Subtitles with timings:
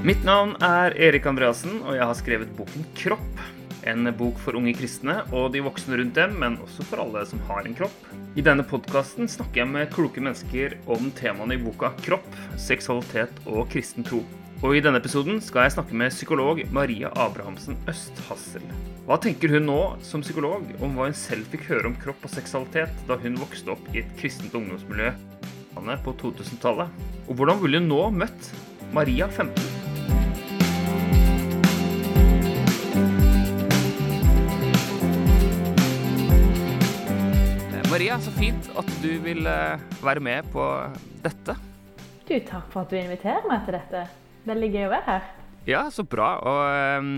[0.00, 3.40] Mitt navn er Erik Andreassen, og jeg har skrevet boken Kropp.
[3.84, 7.42] En bok for unge kristne og de voksne rundt dem, men også for alle som
[7.50, 8.06] har en kropp.
[8.32, 12.24] I denne podkasten snakker jeg med kloke mennesker om temaene i boka kropp,
[12.56, 14.22] seksualitet og kristen tro.
[14.64, 18.64] Og i denne episoden skal jeg snakke med psykolog Maria Abrahamsen Østhassel.
[19.04, 22.32] Hva tenker hun nå som psykolog om hva hun selv fikk høre om kropp og
[22.32, 25.12] seksualitet da hun vokste opp i et kristent ungdomsmiljø
[25.76, 26.88] på 2000-tallet?
[27.28, 28.50] Og hvordan ville hun nå møtt
[28.96, 29.79] Maria 15?
[38.10, 40.64] Maria, så fint at du vil eh, være med på
[41.22, 41.54] dette.
[42.26, 44.00] Du, takk for at du inviterer meg til dette.
[44.50, 45.28] Veldig gøy å være her.
[45.68, 46.30] Ja, så bra.
[46.42, 47.12] Og um,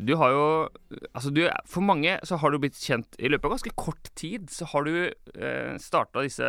[0.00, 0.46] du har jo
[1.12, 4.48] Altså, du For mange så har du blitt kjent i løpet av ganske kort tid.
[4.48, 6.48] Så har du uh, starta disse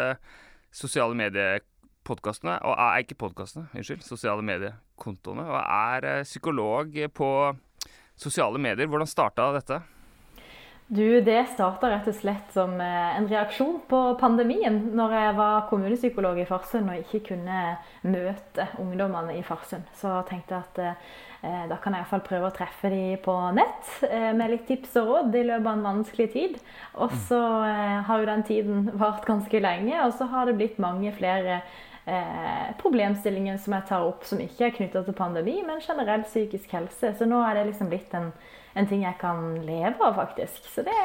[0.72, 7.34] sosiale mediepodkastene, og er ikke podkastene, unnskyld, sosiale mediekontoene, og er uh, psykolog på
[8.16, 8.88] sosiale medier.
[8.88, 9.84] Hvordan starta dette?
[10.94, 14.76] Du, Det starta rett og slett som eh, en reaksjon på pandemien.
[14.94, 17.62] Når jeg var kommunepsykolog i Farsund og ikke kunne
[18.06, 19.88] møte ungdommene i Farsund.
[19.98, 23.90] Så tenkte jeg at eh, da kan jeg iallfall prøve å treffe dem på nett
[24.06, 26.62] eh, med litt tips og råd i løpet av en vanskelig tid.
[27.02, 27.42] Og så
[27.72, 31.64] eh, har jo den tiden vart ganske lenge, og så har det blitt mange flere
[32.06, 36.78] eh, problemstillinger som jeg tar opp som ikke er knytta til pandemi, men generell psykisk
[36.78, 37.16] helse.
[37.18, 38.36] Så nå er det liksom blitt en
[38.74, 40.66] en ting jeg kan leve av, faktisk.
[40.70, 40.98] Så det,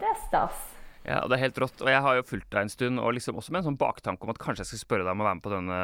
[0.00, 0.64] det er stas.
[1.06, 1.82] Ja, det er helt rått.
[1.84, 4.26] Og jeg har jo fulgt deg en stund, og liksom også med en sånn baktanke
[4.26, 5.80] om at kanskje jeg skal spørre deg om å være med på denne,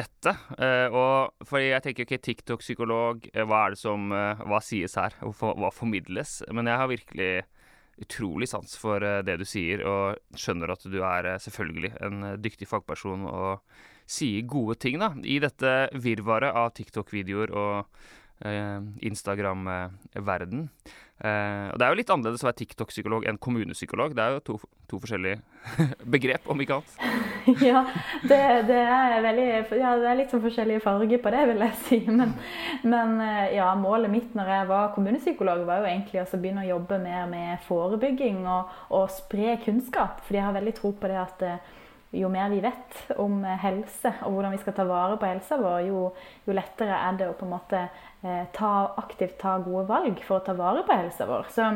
[0.00, 0.34] dette.
[0.56, 4.96] Uh, og fordi jeg tenker ok, TikTok-psykolog, uh, hva er det som uh, Hva sies
[5.00, 5.18] her?
[5.20, 6.38] Hva, formidles?
[6.48, 7.32] Men jeg har virkelig
[8.00, 13.28] utrolig sans for det du sier, og skjønner at du er selvfølgelig en dyktig fagperson
[13.30, 13.60] og
[14.10, 20.68] sier gode ting da, i dette virvaret av TikTok-videoer og Eh, Instagram-verden.
[21.22, 24.16] Eh, og Det er jo litt annerledes å være TikTok-psykolog enn kommunepsykolog.
[24.16, 24.56] Det er jo to,
[24.90, 25.38] to forskjellige
[26.14, 26.96] begrep, om ikke annet.
[27.68, 27.84] ja,
[28.24, 29.46] det, det, er veldig,
[29.78, 32.00] ja, det er litt sånn forskjellige farger på det, vil jeg si.
[32.08, 32.34] Men,
[32.82, 36.72] men, eh, ja, målet mitt når jeg var kommunepsykolog, var jo egentlig å begynne å
[36.72, 40.18] jobbe mer med forebygging og, og spre kunnskap.
[40.26, 41.46] Fordi jeg har veldig tro på det at
[42.14, 45.86] jo mer vi vet om helse og hvordan vi skal ta vare på helsa vår,
[45.88, 46.02] jo,
[46.46, 50.38] jo lettere er det å på en måte eh, ta, aktivt ta gode valg for
[50.38, 51.48] å ta vare på helsa vår.
[51.54, 51.68] Så,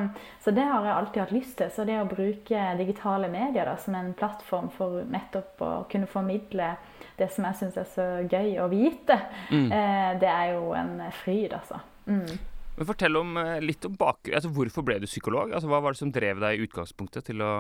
[0.45, 1.73] så, det har jeg alltid hatt lyst til.
[1.75, 6.75] Så det å bruke digitale medier da, som en plattform for nettopp å kunne formidle
[7.19, 9.19] det som jeg syns er så gøy å vite,
[9.51, 9.67] mm.
[9.75, 11.83] eh, det er jo en fryd, altså.
[12.07, 12.39] Mm.
[12.79, 14.39] Men Fortell om, eh, litt om bakgrunnen.
[14.39, 15.51] Altså, hvorfor ble du psykolog?
[15.51, 17.53] Altså, hva var det som drev deg i utgangspunktet til å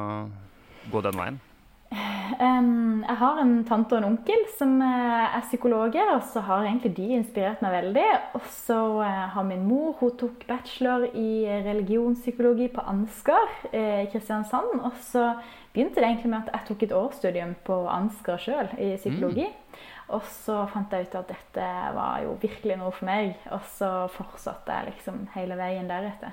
[0.92, 1.40] gå den veien?
[1.88, 6.92] Jeg har en tante og en onkel som eh, er psykologer, og så har egentlig
[6.98, 8.06] de inspirert meg veldig.
[8.36, 14.10] Og så eh, har min mor hun tok bachelor i religionspsykologi på Ansgar eh, i
[14.12, 14.76] Kristiansand.
[14.82, 15.30] Og så
[15.72, 19.48] begynte det egentlig med at jeg tok et årsstudium på Ansgar sjøl i psykologi.
[19.48, 19.80] Mm.
[20.16, 21.66] Og så fant jeg ut at dette
[21.96, 26.32] var jo virkelig noe for meg, og så fortsatte jeg liksom hele veien deretter.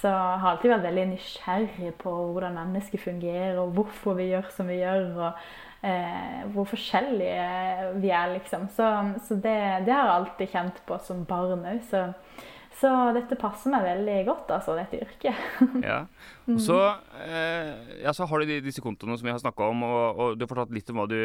[0.00, 4.48] Så jeg har alltid vært veldig nysgjerrig på hvordan mennesker fungerer, og hvorfor vi gjør
[4.54, 5.44] som vi gjør, og
[5.86, 8.66] eh, hvor forskjellige vi er, liksom.
[8.74, 8.88] Så,
[9.28, 9.54] så det,
[9.86, 11.80] det, har jeg alltid kjent på som barn òg.
[11.90, 12.08] Så,
[12.74, 15.44] så, dette passer meg veldig godt, altså, dette yrket.
[15.88, 16.00] ja.
[16.50, 16.80] Og så,
[17.24, 17.70] eh,
[18.02, 20.50] ja, så har du disse kontoene som vi har snakka om, og, og, du har
[20.50, 21.20] fortalt litt om hva du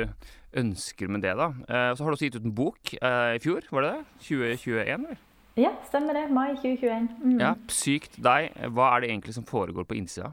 [0.61, 1.33] ønsker med det.
[1.39, 1.49] da.
[1.65, 4.05] Eh, så har du også gitt ut en bok eh, i fjor, var det det?
[4.29, 5.25] 2021, eller?
[5.59, 6.27] Ja, stemmer det.
[6.31, 7.09] Mai 2021.
[7.19, 7.39] Mm.
[7.41, 8.53] Ja, Sykt deg.
[8.71, 10.31] Hva er det egentlig som foregår på innsida?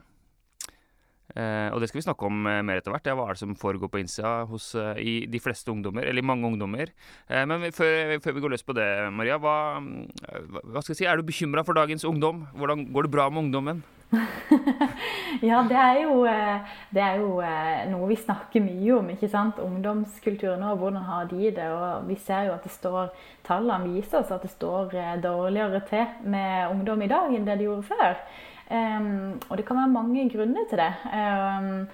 [1.36, 3.08] Eh, og det skal vi snakke om eh, mer etter hvert.
[3.10, 6.22] Ja, hva er det som foregår på innsida hos eh, i de fleste ungdommer, eller
[6.22, 6.92] i mange ungdommer.
[7.26, 11.10] Eh, men før, før, vi går løs på det, Maria, hva, hva skal jeg si,
[11.10, 12.46] er du bekymra for dagens ungdom?
[12.56, 13.84] Hvordan går det bra med ungdommen?
[15.42, 19.08] ja, det er, jo, eh, det er jo eh, noe vi snakker mye om.
[19.12, 19.60] ikke sant?
[19.62, 21.68] Ungdomskulturen og hvordan har de det?
[21.74, 23.10] Og vi ser jo at det står
[23.46, 27.58] tallene viser oss at det står eh, dårligere til med ungdom i dag enn det
[27.58, 28.20] det gjorde før.
[28.66, 30.90] Um, og det kan være mange grunner til det.
[31.06, 31.84] Um,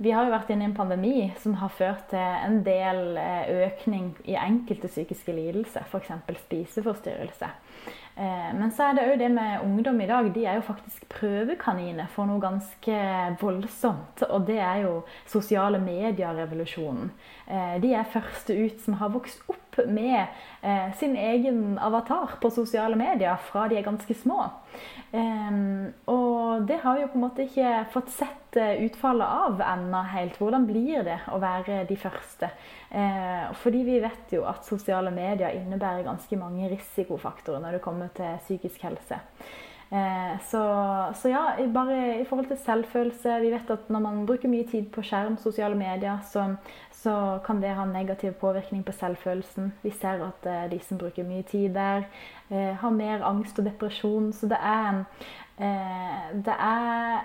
[0.00, 3.18] vi har jo vært inne i en pandemi som har ført til en del
[3.66, 6.12] økning i enkelte psykiske lidelser, f.eks.
[6.40, 7.48] spiseforstyrrelse.
[8.16, 10.28] Eh, men så er det òg det med ungdom i dag.
[10.32, 13.00] De er jo faktisk prøvekaniner for noe ganske
[13.42, 14.24] voldsomt.
[14.30, 14.94] Og det er jo
[15.28, 17.10] sosiale medier-revolusjonen.
[17.46, 20.24] Eh, de er første ut som har vokst opp med
[20.66, 24.48] eh, sin egen avatar på sosiale medier fra de er ganske små.
[25.16, 30.02] Og det har vi jo på en måte ikke fått sett eh, utfallet av ennå
[30.10, 30.40] helt.
[30.40, 32.50] Hvordan blir det å være de første?
[33.62, 38.38] Fordi vi vet jo at sosiale medier innebærer ganske mange risikofaktorer når det kommer til
[38.44, 39.18] psykisk helse.
[39.90, 40.62] Eh, så,
[41.14, 44.88] så, ja, bare i forhold til selvfølelse Vi vet at når man bruker mye tid
[44.90, 46.48] på skjerm, sosiale medier, så,
[46.90, 49.72] så kan det ha negativ påvirkning på selvfølelsen.
[49.82, 52.08] Vi ser at eh, de som bruker mye tid der,
[52.50, 54.32] eh, har mer angst og depresjon.
[54.34, 55.04] Så det er,
[56.34, 57.22] det er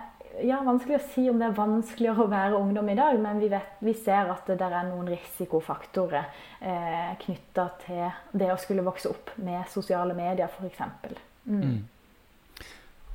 [0.48, 3.50] ja, vanskelig å si om det er vanskeligere å være ungdom i dag, men vi,
[3.52, 6.30] vet, vi ser at det er noen risikofaktorer
[6.60, 8.06] eh, knytta til
[8.38, 10.86] det å skulle vokse opp med sosiale medier, f.eks.
[11.46, 11.58] Mm.
[11.58, 11.82] mm.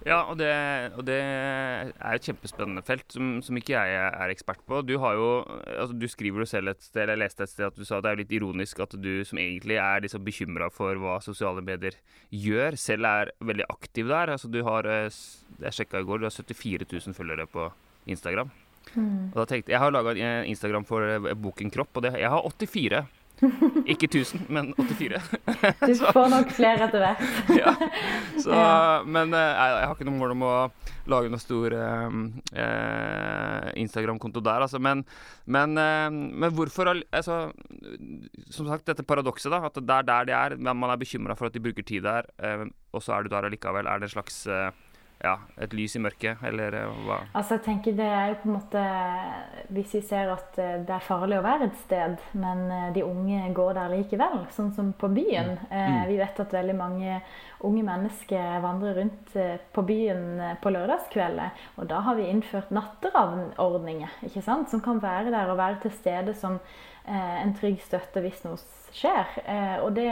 [0.06, 0.48] Ja, og det,
[0.94, 4.78] og det, er et kjempespennende felt som, som, ikke jeg er ekspert på.
[4.86, 5.30] Du har jo,
[5.66, 7.98] altså du skriver jo selv et sted, eller jeg leste et sted at du sa
[7.98, 11.64] at det er litt ironisk at du som egentlig er liksom bekymra for hva sosiale
[11.66, 11.98] medier
[12.30, 14.36] gjør, selv er veldig aktiv der.
[14.36, 15.10] Altså du har, eh,
[15.66, 17.66] jeg sjekka i går, du har 74 000 følgere på
[18.06, 18.54] Instagram.
[18.94, 19.34] Mm.
[19.34, 20.14] Og da tenkte, Jeg har laga
[20.46, 23.02] Instagram for eh, boken Kropp, og det, jeg har 84.
[23.92, 25.20] Ikke 1000, men 84.
[25.82, 27.24] du får nok flere etter hvert.
[27.60, 27.74] ja.
[28.40, 28.60] Så.
[29.06, 30.54] Men jeg, eh, jeg, har ikke noe mål om å
[31.12, 32.16] lage noe stor eh,
[32.62, 34.80] eh, Instagram-konto der, altså.
[34.82, 35.04] Men,
[35.44, 37.38] men, eh, men hvorfor altså,
[38.50, 39.62] Som sagt, dette paradokset, da.
[39.68, 40.58] At det er der de er.
[40.72, 42.66] Man er bekymra for at de bruker tid der, eh,
[42.96, 43.86] og så er du der allikevel.
[43.86, 44.70] Er det en slags eh,
[45.24, 47.22] ja, et lys i mørket, eller eh, hva?
[47.32, 48.82] Altså, jeg tenker det er jo på en måte
[49.72, 53.04] Hvis vi ser at eh, det er farlig å være et sted, men eh, de
[53.06, 55.54] unge går der likevel, sånn som på byen.
[55.70, 55.76] Mm.
[55.76, 56.02] Mm.
[56.10, 57.20] Vi vet at veldig mange
[57.66, 59.38] unge mennesker vandrer rundt
[59.72, 61.64] på byen på lørdagskvelder.
[61.80, 64.68] Og da har vi innført natteravnordninger, ikke sant?
[64.70, 66.60] som kan være der og være til stede som
[67.06, 68.58] en trygg støtte hvis noe
[68.92, 69.36] skjer.
[69.86, 70.10] Og det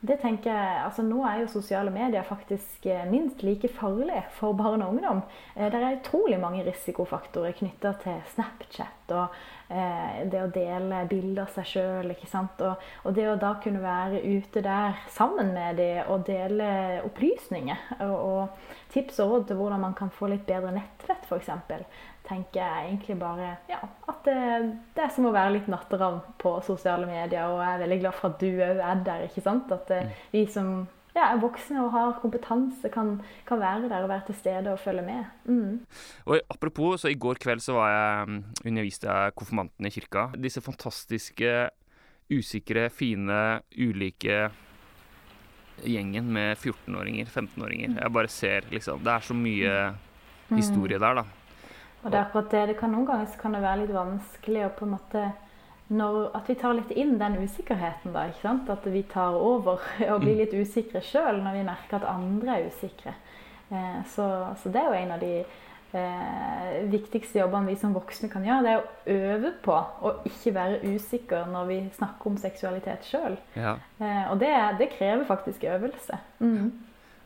[0.00, 4.54] det tenker jeg, altså Nå er jo sosiale medier faktisk eh, minst like farlig for
[4.54, 5.24] barn og ungdom.
[5.56, 9.34] Eh, det er utrolig mange risikofaktorer knytta til Snapchat og
[9.74, 12.14] eh, det å dele bilder av seg sjøl.
[12.14, 17.88] Og, og det å da kunne være ute der sammen med dem og dele opplysninger.
[18.06, 21.50] Og, og tips og råd til hvordan man kan få litt bedre nettvett, f.eks
[22.28, 23.80] tenker jeg egentlig bare ja,
[24.10, 24.36] at det,
[24.94, 27.48] det, er som å være litt natteravn på sosiale medier.
[27.48, 29.26] Og jeg er veldig glad for at du òg er der.
[29.28, 29.72] ikke sant?
[29.74, 30.22] At det, mm.
[30.34, 30.70] vi som
[31.16, 33.16] ja, er voksne og har kompetanse, kan,
[33.48, 35.24] kan, være der og være til stede og følge med.
[35.48, 35.80] Mm.
[36.28, 38.38] Og Apropos, så i går kveld så var jeg mm,
[38.70, 40.28] underviste jeg konfirmantene i kirka.
[40.38, 41.54] Disse fantastiske,
[42.28, 44.48] usikre, fine, ulike
[45.86, 47.94] gjengen med 14-åringer, 15-åringer.
[47.94, 47.98] Mm.
[48.02, 49.74] Jeg bare ser liksom Det er så mye
[50.56, 51.37] historie der, da.
[52.02, 52.64] Og det er akkurat det.
[52.70, 55.28] det kan Noen ganger kan det være litt vanskelig å på en måte
[55.88, 58.26] når, At vi tar litt inn den usikkerheten, da.
[58.28, 58.68] ikke sant?
[58.68, 59.80] At vi tar over
[60.12, 60.42] og blir mm.
[60.42, 63.14] litt usikre sjøl når vi merker at andre er usikre.
[63.70, 64.28] Eh, så,
[64.60, 68.64] så, det er jo en av de eh, viktigste jobbene vi som voksne kan gjøre.
[68.66, 73.38] Det er å øve på å ikke være usikker når vi snakker om seksualitet sjøl.
[73.56, 73.78] Ja.
[73.96, 76.20] Eh, og det, det, krever faktisk øvelse.
[76.44, 76.68] Mm.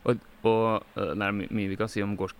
[0.02, 2.34] Og, og, eh, det er mye vi kan si om gårs,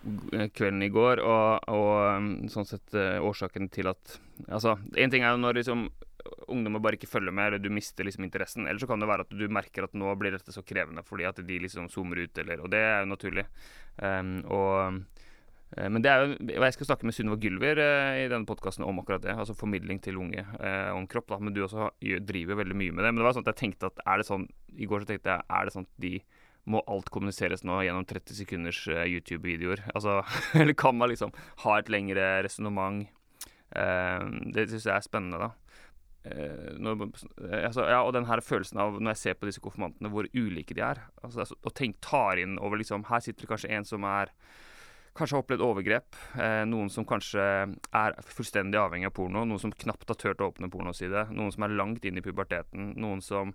[0.55, 4.19] kvelden i går, og, og, um, sånn sett eh, årsaken til at
[4.49, 5.83] Altså, én ting er jo når liksom
[6.51, 8.67] ungdommer bare ikke følger med, eller du mister liksom interessen.
[8.67, 11.27] Eller så kan det være at du merker at nå blir dette så krevende fordi
[11.27, 13.45] at de liksom zoomer ut, eller Og det er jo naturlig.
[13.97, 15.01] Um, og
[15.77, 18.85] eh, men det er jo, Jeg skal snakke med Sunniva Gylver eh, i denne podkasten
[18.87, 19.35] om akkurat det.
[19.35, 21.29] Altså formidling til unge eh, om kropp.
[21.29, 23.11] da, Men du også driver veldig mye med det.
[23.11, 25.37] Men det var sånn at jeg tenkte at er det sånn I går så tenkte
[25.37, 26.17] jeg er det sånn at de
[26.69, 29.83] må alt kommuniseres nå gjennom 30 sekunders uh, YouTube-videoer?
[29.93, 30.21] Altså,
[30.61, 31.33] eller kan man liksom
[31.65, 33.05] ha et lengre resonnement?
[33.73, 35.51] Uh, det syns jeg er spennende, da.
[36.23, 37.07] Uh, når,
[37.65, 40.75] altså, ja, og den her følelsen av, når jeg ser på disse konfirmantene, hvor ulike
[40.77, 41.03] de er.
[41.23, 44.31] Altså, altså, og tenk, tar inn over liksom Her sitter det kanskje en som er
[45.17, 46.17] kanskje har opplevd overgrep.
[46.41, 49.43] Eh, noen som kanskje er fullstendig avhengig av porno.
[49.45, 51.27] Noen som knapt har turt å åpne pornoside.
[51.33, 52.93] Noen som er langt inn i puberteten.
[53.01, 53.53] Noen som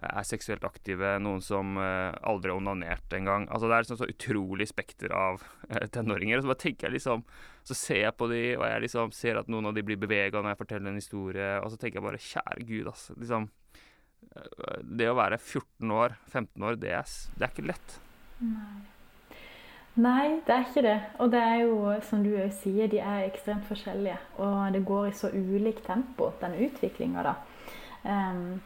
[0.00, 3.46] er seksuelt aktive, noen som uh, aldri har onanert engang.
[3.48, 6.38] Altså, det er liksom så utrolig spekter av uh, tenåringer.
[6.38, 7.24] Og så bare tenker jeg liksom
[7.68, 10.40] Så ser jeg på de, og jeg liksom ser at noen av de blir bevega
[10.40, 13.10] når jeg forteller en historie, og så tenker jeg bare Kjære Gud, ass.
[13.20, 13.50] Liksom,
[14.32, 18.00] uh, det å være 14 år, 15 år, det er, det er ikke lett.
[18.40, 18.80] Nei.
[20.00, 20.98] Nei, det er ikke det.
[21.20, 21.76] Og det er jo,
[22.06, 24.16] som du òg sier, de er ekstremt forskjellige.
[24.40, 27.34] Og det går i så ulikt tempo, den utviklinga, da.
[28.00, 28.60] Um,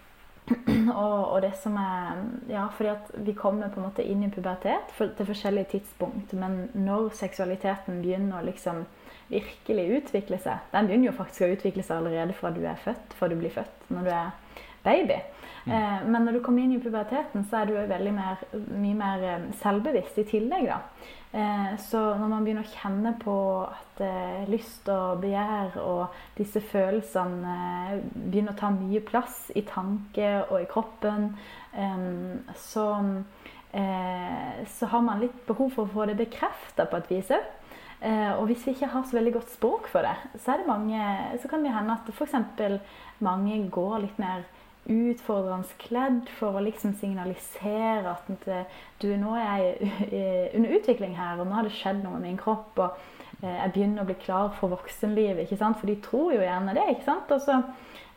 [0.92, 2.18] og, og, det som er
[2.50, 6.34] Ja, fordi at vi kommer på en måte inn i pubertet for, til forskjellige tidspunkt.
[6.36, 8.84] Men når seksualiteten begynner å liksom
[9.30, 13.16] virkelig utvikle seg, den begynner jo faktisk å utvikle seg allerede fra du er født,
[13.16, 15.18] fra du blir født, når du er baby.
[15.64, 15.72] Mm.
[15.72, 19.28] Eh, men når du kommer inn i puberteten, så er du veldig mer, mye mer
[19.30, 20.68] eh, selvbevisst i tillegg.
[20.68, 20.82] da.
[21.34, 23.32] Eh, så når man begynner å kjenne på
[23.66, 27.54] at eh, lyst og begjær og disse følelsene
[27.96, 31.32] eh, begynner å ta mye plass i tanke og i kroppen,
[32.54, 32.84] så,
[34.70, 37.48] så har man litt behov for å få det bekrefta på et vis òg.
[38.38, 41.00] Og hvis vi ikke har så veldig godt språk for det, så, det mange,
[41.42, 42.36] så kan det hende at f.eks.
[43.26, 44.46] mange går litt mer
[44.90, 48.28] utfordrende kledd for å liksom signalisere at
[49.00, 52.40] du, nå er jeg under utvikling her, og nå har det skjedd noe med min
[52.40, 52.78] kropp.
[52.78, 53.13] og eh,
[53.48, 55.44] jeg begynner å bli klar for voksenlivet.
[55.44, 55.80] ikke sant?
[55.80, 56.86] For de tror jo gjerne det.
[56.94, 57.34] ikke sant?
[57.34, 57.58] Og, så,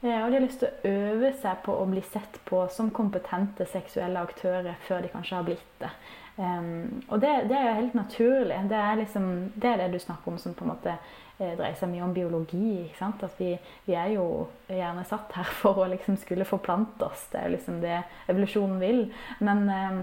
[0.03, 2.93] eh, og de har lyst til å øve seg på å bli sett på som
[2.96, 5.91] kompetente seksuelle aktører før de kanskje har blitt det.
[6.38, 8.57] Um, og det, det, er jo helt naturlig.
[8.69, 11.74] Det er, liksom, det er det du snakker om som på en måte eh, dreier
[11.79, 12.84] seg mye om biologi.
[12.84, 13.24] ikke sant?
[13.25, 13.55] At vi,
[13.88, 14.27] vi, er jo
[14.69, 17.25] gjerne satt her for å liksom skulle forplante oss.
[17.34, 19.01] Det er liksom det evolusjonen vil.
[19.41, 19.98] Men eh,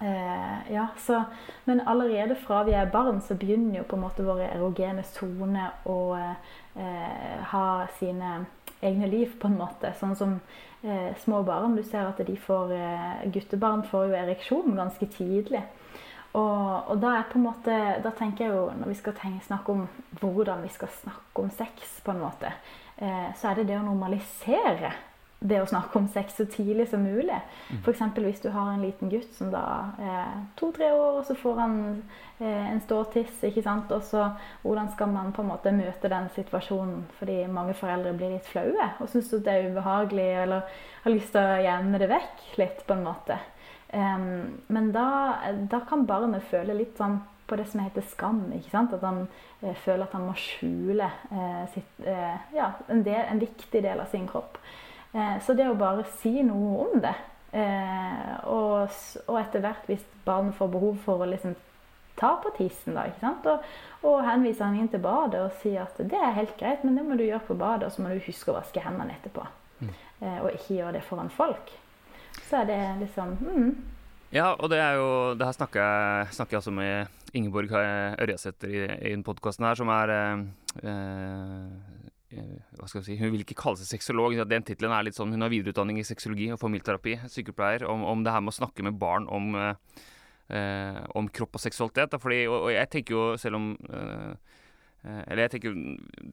[0.00, 1.22] eh, ja, så,
[1.64, 5.88] men allerede fra vi er barn, så begynner jo på en måte våre erogene soner
[5.88, 7.66] å eh, ha
[7.98, 8.44] sine
[8.80, 9.92] egne liv, på en måte.
[9.98, 10.36] Sånn som
[10.82, 11.76] eh, små barn.
[11.76, 15.64] Du ser at de får, eh, guttebarn får jo ereksjon ganske tidlig.
[16.36, 19.86] Og, og, da måte, da tenker jeg jo, når vi skal tenke, snakke om
[20.20, 22.52] hvordan vi skal snakke om sex, på en måte,
[22.96, 24.92] eh, så er det det å normalisere
[25.40, 27.36] det å snakke om sex så tidlig som mulig.
[27.70, 27.82] Mm.
[27.84, 28.00] F.eks.
[28.16, 29.62] hvis du har en liten gutt som da
[30.02, 31.76] er to-tre år, og så får han
[32.40, 33.44] eh, en ståtiss.
[33.46, 33.92] ikke sant?
[33.94, 34.24] Og så
[34.64, 37.06] hvordan skal man på en måte møte den situasjonen?
[37.20, 41.46] Fordi mange foreldre blir litt flaue og syns det er ubehagelig eller har lyst til
[41.46, 43.38] å gjemme det vekk litt, på en måte.
[43.88, 45.08] Men da,
[45.70, 48.42] da, kan barnet føle litt sånn på det som heter skam.
[48.52, 48.92] ikke sant?
[48.92, 49.22] At han
[49.62, 54.02] eh, føler at han må skjule eh, sitt, eh, ja, en, del, en viktig del
[54.02, 54.60] av sin kropp.
[55.12, 57.14] Eh, så det å bare si noe om det,
[57.56, 58.92] eh, og,
[59.26, 61.56] og etter hvert, hvis barnet får behov for å liksom
[62.18, 63.46] ta på tissen, da, ikke sant?
[63.48, 63.68] Og,
[64.08, 67.06] og henvise han inn til badet og si at det er helt greit, men det
[67.06, 69.46] må du gjøre på badet, og så må du huske å vaske hendene etterpå.
[69.78, 69.92] Mm.
[69.92, 71.70] Eh, og ikke gjøre det foran folk.
[72.48, 73.70] Så er det liksom mm.
[74.30, 78.70] Ja, og det er jo Det her snakker jeg, snakker jeg også med Ingeborg Ørjasæter
[78.70, 80.42] i, i denne podkasten her, som er eh,
[80.84, 81.66] Eh,
[82.28, 84.36] hva skal jeg si, Hun vil ikke kalle seg sexolog.
[84.50, 88.24] Den tittelen er litt sånn, Hun har videreutdanning i sexologi og familieterapi, sykepleier, om, om
[88.24, 92.18] det her med å snakke med barn om, eh, om kropp og seksualitet.
[92.20, 94.67] Fordi, og, og, jeg tenker jo, selv om eh, Eh,
[95.04, 95.76] eller jeg tenker,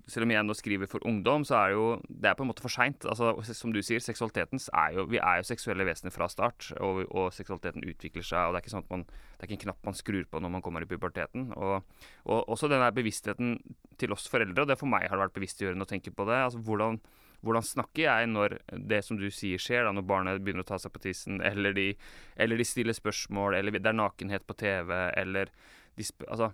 [0.09, 2.49] Selv om jeg nå skriver for ungdom, så er det jo det er på en
[2.49, 3.05] måte for seint.
[3.05, 7.05] Altså, som du sier, seksualiteten er jo Vi er jo seksuelle vesener fra start, og,
[7.11, 8.47] og, seksualiteten utvikler seg.
[8.47, 10.41] og Det er ikke sånn at man, det er ikke en knapp man skrur på
[10.41, 11.51] når man kommer i puberteten.
[11.53, 11.85] Og,
[12.25, 13.59] og også den bevisstheten
[14.01, 16.41] til oss foreldre, og det for meg har det vært bevisstgjørende å tenke på det.
[16.47, 16.99] altså hvordan
[17.45, 18.57] hvordan snakker jeg når
[18.89, 21.75] det som du sier skjer, da, når barnet begynner å ta seg på tissen, eller
[21.77, 21.91] de,
[22.41, 25.51] eller de stiller spørsmål, eller det er nakenhet på TV, eller
[25.95, 26.49] altså,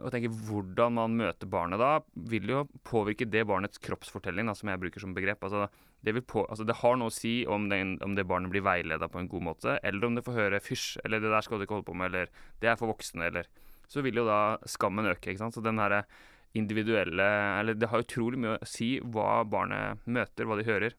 [0.00, 1.98] å tenke Hvordan man møter barnet da,
[2.30, 5.44] vil jo påvirke det barnets kroppsfortelling, da, som jeg bruker som begrep.
[5.44, 5.68] Altså,
[6.04, 9.08] det, på, altså, det, har noe å si om, den, om det barnet blir veileda
[9.10, 11.66] på en god måte, eller om det får høre 'fysj', eller 'det der skal du
[11.66, 12.28] ikke holde på med', eller
[12.60, 13.48] 'det er for voksne', eller
[13.88, 15.28] Så vil jo da skammen øke.
[15.30, 15.54] ikke sant?
[15.54, 16.04] Så den herre
[16.54, 20.94] individuelle Eller det har utrolig mye å si hva barnet møter, hva de hører.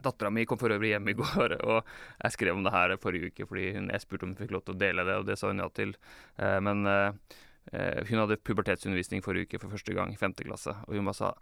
[0.00, 1.82] Dattera mi kom for øvrig hjem i går, og
[2.22, 4.64] jeg skrev om det her forrige uke fordi hun, jeg spurte om hun fikk lov
[4.66, 5.96] til å dele det, og det sa hun ja til.
[6.38, 7.38] Eh, men eh,
[7.72, 11.20] eh hun hadde pubertetsundervisning forrige uke for første gang i femte klasse, og hun bare
[11.20, 11.34] sa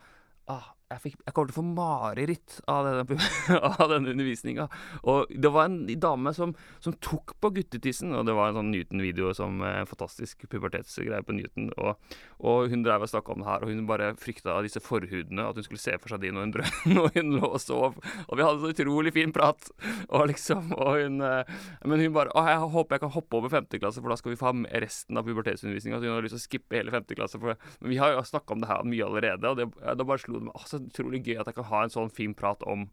[0.51, 3.19] ah, jeg, fikk, jeg, kommer til å få mareritt av, denne,
[3.71, 4.67] av denne undervisninga.
[5.11, 8.73] Og det var en dame som, som, tok på guttetissen, og det var en sånn
[8.75, 11.71] Newton-video som en eh, fantastisk pubertetsgreie på Newton.
[11.79, 15.47] Og, og hun drev og snakka om det her, og hun bare frykta disse forhudene,
[15.47, 16.57] at hun skulle se for seg de når hun,
[16.97, 18.01] når hun lå og sov.
[18.27, 19.71] Og vi hadde så utrolig fin prat,
[20.09, 21.47] og liksom og hun, eh,
[21.87, 24.35] Men hun bare Å, jeg håper jeg kan hoppe over femte klasse, for da skal
[24.35, 26.01] vi få resten av pubertetsundervisninga.
[26.01, 27.39] Så hun hadde lyst til å skippe hele femte klasse.
[27.41, 30.23] For, men vi har jo snakka om det her mye allerede, og det, da bare
[30.23, 32.87] slo det meg altså, utrolig gøy at jeg kan ha en sånn fin prat om,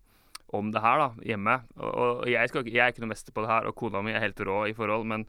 [0.56, 1.60] om det her da, hjemme.
[1.80, 1.92] Og,
[2.24, 4.24] og jeg, skal, jeg, er ikke noe mester på det her, og kona mi er
[4.24, 5.28] helt rå i forhold, men,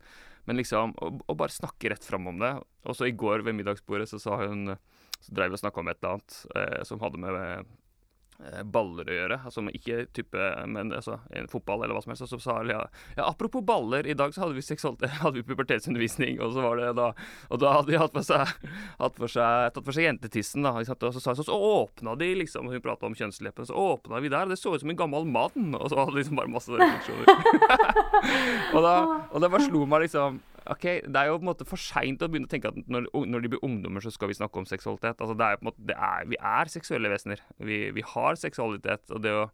[0.49, 2.55] men liksom å, bare snakke rett fram om det.
[2.89, 4.77] Og så i går ved middagsbordet så sa hun
[5.19, 7.63] Så drev vi og snakka om et eller annet eh, som hadde med Eh,
[8.71, 9.39] baller å gjøre.
[9.49, 11.19] Altså ikke type men altså,
[11.51, 12.25] fotball eller hva som helst.
[12.27, 12.85] Og så sa Lea
[13.17, 14.63] ja, apropos baller, i dag så hadde vi,
[15.39, 17.09] vi pubertetsundervisning, og så var det da
[17.51, 18.53] Og da hadde de hatt for seg,
[18.99, 20.75] hatt for seg, tatt for seg jentetissen, da.
[20.79, 24.33] Og så sa så, så åpna de, liksom, hun prata om kjønnsleppene, så åpna vi
[24.33, 25.75] der, det så ut som en gammel mann.
[25.75, 27.27] Og så hadde de liksom bare masse refleksjoner.
[28.77, 28.95] og, da,
[29.33, 30.41] og det bare slo meg liksom
[30.73, 33.09] ok, Det er jo på en måte for seint å begynne å tenke at når,
[33.13, 35.21] når, de blir ungdommer, så skal vi snakke om seksualitet.
[35.21, 37.45] Altså, det er jo på en måte, er, vi er seksuelle vesener.
[37.59, 39.07] Vi, vi har seksualitet.
[39.15, 39.47] Og det å,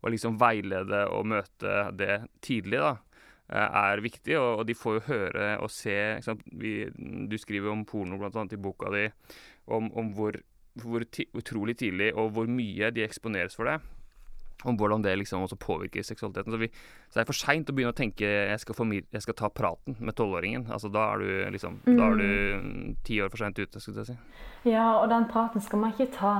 [0.00, 2.94] å, liksom veilede og møte det tidlig, da,
[3.52, 4.36] eh, er viktig.
[4.40, 5.96] Og, og de får jo høre og se
[6.52, 6.74] vi,
[7.30, 9.08] Du skriver om porno, annet, i boka di,
[9.70, 10.40] om, om hvor,
[10.80, 13.80] hvor utrolig tidlig og hvor mye de eksponeres for det
[14.64, 16.52] om hvordan det liksom også påvirker seksualiteten.
[16.52, 16.70] Så, vi,
[17.08, 19.98] så det er for seint å begynne å tenke jeg skal, jeg skal ta praten
[19.98, 20.66] med tolvåringen.
[20.72, 21.92] Altså, da er du liksom mm.
[21.96, 22.26] Da er du
[22.64, 22.96] mm.
[23.06, 24.18] ti år for seint ute, skulle jeg si.
[24.70, 26.34] Ja, og den praten skal man ikke ta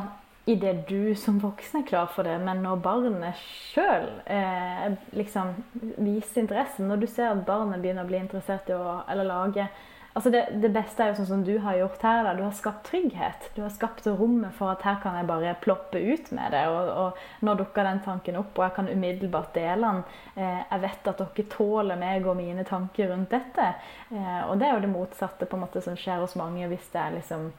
[0.49, 4.87] idet du som voksen er klar for det, men når barnet sjøl eh,
[5.17, 5.53] liksom
[6.01, 6.83] viser interesse.
[6.83, 9.69] Når du ser at barnet begynner å bli interessert i å eller lage
[10.13, 12.25] Altså det, det, beste er jo sånn som du har gjort her.
[12.27, 12.33] Da.
[12.35, 13.47] Du har skapt trygghet.
[13.55, 16.65] Du har skapt rommet for at her kan jeg bare ploppe ut med det.
[16.73, 20.03] Og, og nå dukker den tanken opp, og jeg kan umiddelbart dele den.
[20.35, 23.73] Eh, jeg vet at dere tåler meg og mine tanker rundt dette.
[24.11, 26.91] Eh, og det er jo det motsatte på en måte som skjer hos mange hvis
[26.91, 27.53] det er liksom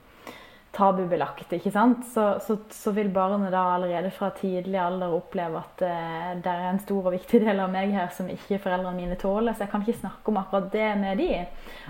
[0.72, 2.06] tabubelagt, ikke sant?
[2.14, 6.68] Så, så, så, vil barnet da allerede fra tidlig alder oppleve at eh, det er
[6.70, 9.74] en stor og viktig del av meg her som ikke foreldrene mine tåler, så jeg
[9.74, 11.32] kan ikke snakke om akkurat det med de.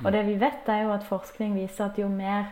[0.03, 2.49] Og det vi vet, er jo at forskning viser at jo mer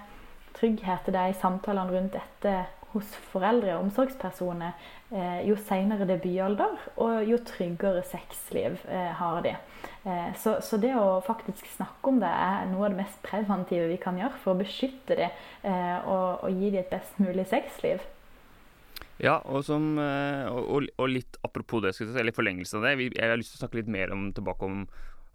[0.59, 2.53] trygghet det er i samtalene rundt dette
[2.93, 4.77] hos foreldre og omsorgspersoner,
[5.13, 9.55] eh, jo senere debutalder, og jo tryggere sexliv eh, har de.
[10.09, 13.99] Eh, så, det å faktisk snakke om det er noe av det mest preventive vi
[14.01, 15.35] kan gjøre for å beskytte dem
[16.09, 18.01] og, gi dem et best mulig sexliv.
[19.19, 22.93] Ja, og, som, og, og litt apropos det, eller forlengelse av det.
[23.11, 24.85] Jeg har lyst til å snakke litt mer om, tilbake om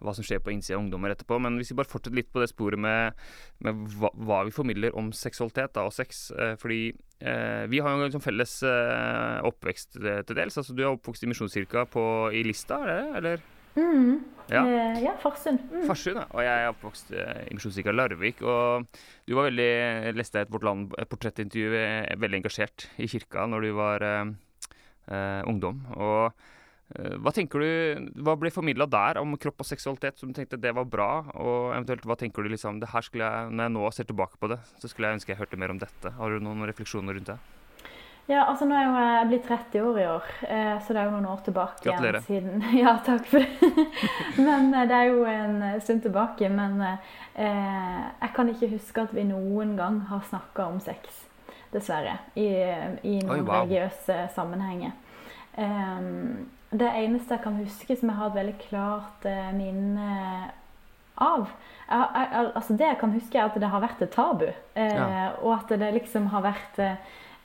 [0.03, 1.39] hva som skjer på innsida av ungdommer etterpå.
[1.43, 3.19] Men hvis vi bare fortsetter litt på det sporet med,
[3.65, 6.27] med hva, hva, vi formidler om seksualitet da, og sex.
[6.35, 6.83] Eh, fordi
[7.21, 10.61] eh, vi har jo en liksom felles eh, oppvekst til dels.
[10.61, 11.87] Altså, du er oppvokst i Misjonskirka
[12.35, 13.19] i Lista, er det det?
[13.21, 13.51] Eller?
[13.75, 14.23] Mm.
[14.51, 14.63] Ja.
[14.69, 15.59] Eh, ja, Farsund.
[15.73, 15.87] Mm.
[15.89, 16.27] Farsund, ja.
[16.31, 18.43] Og jeg er oppvokst eh, i Misjonskirka Larvik.
[18.45, 18.87] Og
[19.27, 23.71] du var veldig, leste et Vårt Land portrettintervju, eh, veldig engasjert i kirka når du
[23.79, 24.35] var eh,
[25.11, 25.81] eh ungdom.
[25.97, 26.53] Og eh,
[26.93, 30.75] hva tenker du, hva ble formidla der om kropp og seksualitet som du tenkte det
[30.77, 31.09] var bra?
[31.33, 34.39] Og eventuelt hva tenker du liksom det her skulle jeg, Når jeg nå ser tilbake
[34.39, 36.13] på det, så skulle jeg ønske jeg hørte mer om dette.
[36.19, 37.39] Har du noen refleksjoner rundt det?
[38.25, 41.13] Ja, altså nå er jeg, blitt 30 år i år, eh, så det er jo
[41.13, 42.23] noen år tilbake Gratulerer.
[42.25, 43.73] igjen siden Ja, takk for det.
[44.47, 46.49] men eh, det er jo en stund tilbake.
[46.49, 51.21] Men eh, jeg kan ikke huske at vi noen gang har snakka om sex,
[51.75, 52.17] dessverre.
[52.41, 52.49] I,
[53.05, 53.59] i noen Oi, wow.
[53.59, 54.97] religiøse sammenhenger.
[55.61, 56.09] Eh,
[56.75, 60.09] det eneste jeg kan huske som jeg har et veldig klart eh, minne
[61.23, 64.49] av jeg, jeg, altså Det jeg kan huske, er at det har vært et tabu.
[64.49, 65.29] Eh, ja.
[65.45, 66.81] Og at det liksom har vært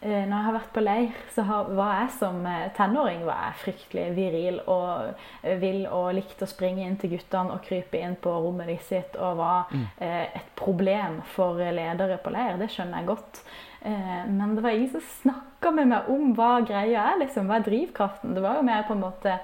[0.02, 1.44] Eh, når jeg har vært på leir, så
[1.76, 5.10] var jeg som eh, tenåring var jeg fryktelig viril og
[5.44, 9.18] eh, vill og likte å springe inn til guttene og krype inn på rommet sitt
[9.20, 9.86] og var mm.
[10.00, 12.56] et problem for ledere på leir.
[12.62, 13.42] Det skjønner jeg godt.
[13.82, 17.48] Men det var ingen som snakka med meg om hva greia er, liksom.
[17.48, 18.34] Hva er drivkraften?
[18.36, 19.40] Det var jo mer på en måte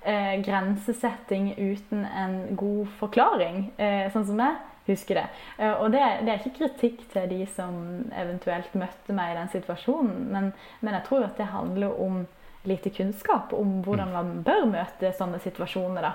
[0.00, 3.66] grensesetting uten en god forklaring,
[4.14, 4.54] sånn som jeg
[4.90, 5.26] husker det.
[5.58, 7.80] Eh, og det, det, er ikke kritikk til de som
[8.16, 12.22] eventuelt møtte meg i den situasjonen, men, men jeg tror at det handler om
[12.68, 16.10] lite kunnskap om hvordan man bør møte sånne situasjoner.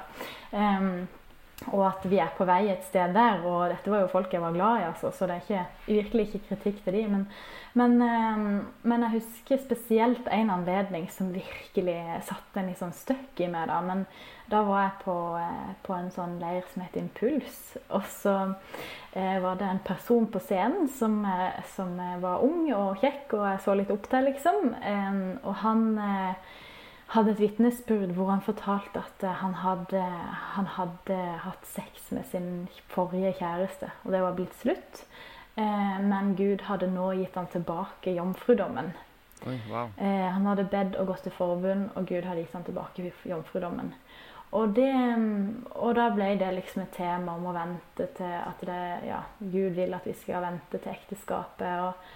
[0.52, 1.08] Um,
[1.72, 3.44] og at vi er på vei et sted der.
[3.48, 6.26] Og dette var jo folk jeg var glad i, altså, så det er ikke, virkelig
[6.28, 7.04] ikke kritikk til de.
[7.14, 7.26] Men,
[7.80, 13.50] men, um, men, jeg husker spesielt en anledning som virkelig satte en sånn støkk i
[13.52, 13.70] meg.
[13.72, 14.06] da, men
[14.52, 17.62] da var jeg på, eh, på, en sånn leir som het Impuls.
[17.98, 18.36] Og så
[19.16, 23.48] eh, var det en person på scenen som, eh, som, var ung og kjekk, og
[23.48, 24.70] jeg så litt opp til, liksom.
[24.76, 25.88] Eh, og han
[27.14, 30.04] hadde et vitnesbyrd hvor han fortalte at eh, han hadde,
[30.56, 35.06] han hadde, hatt sex med sin forrige kjæreste, og det var blitt slutt.
[35.56, 38.90] men Gud hadde nå gitt han tilbake jomfrudommen.
[39.48, 39.88] Oi, wow.
[39.96, 43.94] han hadde bedt og gått til forbund, og Gud hadde gitt han tilbake jomfrudommen.
[44.56, 44.92] Og, det,
[45.74, 49.76] og, da ble det liksom et tema om å vente til at det, ja, Gud
[49.76, 51.82] vil at vi skal vente til ekteskapet.
[51.88, 52.14] Og,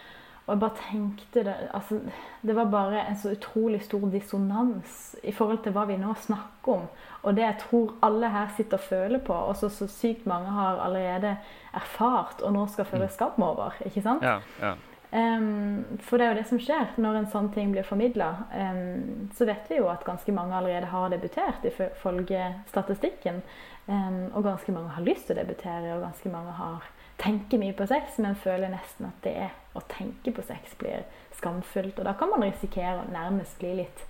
[0.49, 1.99] og jeg bare tenkte det altså,
[2.41, 6.73] Det var bare en så utrolig stor dissonans i forhold til hva vi nå snakker
[6.73, 6.87] om.
[7.21, 10.49] Og det jeg tror alle her sitter og føler på, og så, så sykt mange
[10.55, 11.35] har allerede
[11.75, 13.13] erfart og nå skal føle mm.
[13.13, 13.77] skam over.
[13.85, 14.25] ikke sant?
[14.25, 14.73] Ja, ja.
[15.11, 18.29] Um, for det er jo det som skjer når en sånn ting blir formidla.
[18.53, 23.41] Um, så vet vi jo at ganske mange allerede har debutert, ifølge statistikken.
[23.89, 27.75] Um, og ganske mange har lyst til å debutere, og ganske mange har tenker mye
[27.75, 31.03] på sex, men føler nesten at det å tenke på sex blir
[31.37, 31.99] skamfullt.
[31.99, 34.05] Og da kan man risikere å nærmest bli litt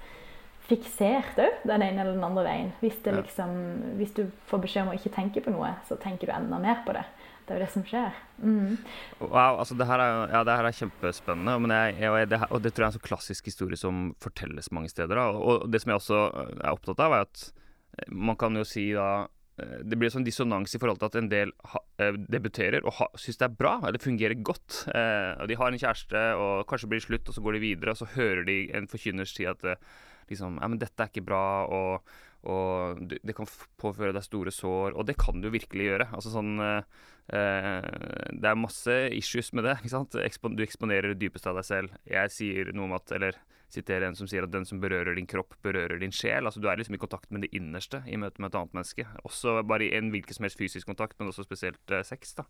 [0.69, 2.73] fiksert òg den ene eller den andre veien.
[2.83, 3.55] Hvis, liksom,
[3.97, 6.83] hvis du får beskjed om å ikke tenke på noe, så tenker du enda mer
[6.85, 7.05] på det.
[7.49, 8.17] Det er jo det som skjer.
[8.45, 8.75] Mm.
[9.23, 11.55] Wow, altså det her er, ja, det her er kjempespennende.
[11.63, 14.03] Men jeg, jeg, det her, og det tror jeg er en så klassisk historie som
[14.21, 15.17] fortelles mange steder.
[15.17, 15.31] Da.
[15.33, 16.19] Og, det som jeg også
[16.59, 17.47] er opptatt av, er at
[18.13, 19.25] man kan jo si da
[19.83, 21.51] Det blir sånn dissonans i forhold til at en del
[22.01, 24.83] eh, debuterer og ha, syns det er bra, eller fungerer godt.
[24.93, 27.65] Eh, og de har en kjæreste, og kanskje blir det slutt, og så går de
[27.65, 29.79] videre, og så hører de en forkynner si at eh,
[30.31, 32.17] liksom, ja, men dette er ikke bra, og,
[32.49, 33.49] og det, kan
[33.81, 36.09] påføre deg store sår, og det kan du virkelig gjøre.
[36.15, 37.91] Altså sånn eh, eh,
[38.35, 39.79] Det er masse issues med det.
[39.79, 40.19] ikke sant?
[40.55, 42.01] Du eksponerer det dypeste av deg selv.
[42.09, 43.39] Jeg sier noe om at, eller
[43.73, 46.47] siterer en som sier at den som berører din kropp, berører din sjel.
[46.47, 49.05] Altså Du er liksom i kontakt med det innerste i møte med et annet menneske.
[49.27, 52.33] Også bare i en hvilken som helst fysisk kontakt, men også spesielt eh, sex.
[52.39, 52.47] da.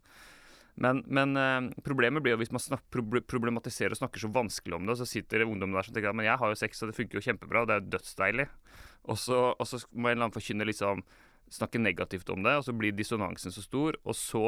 [0.79, 4.85] Men, men eh, problemet blir jo hvis man snak, problematiserer og snakker så vanskelig om
[4.85, 6.91] det, og så sitter ungdommen der som tenker at men jeg har jo sex, og
[6.91, 8.47] det funker jo kjempebra, og det er jo dødsdeilig.
[9.09, 11.03] Og så, og så må en eller annen forkynne liksom
[11.51, 13.97] snakke negativt om det, og så blir dissonansen så stor.
[14.05, 14.45] Og så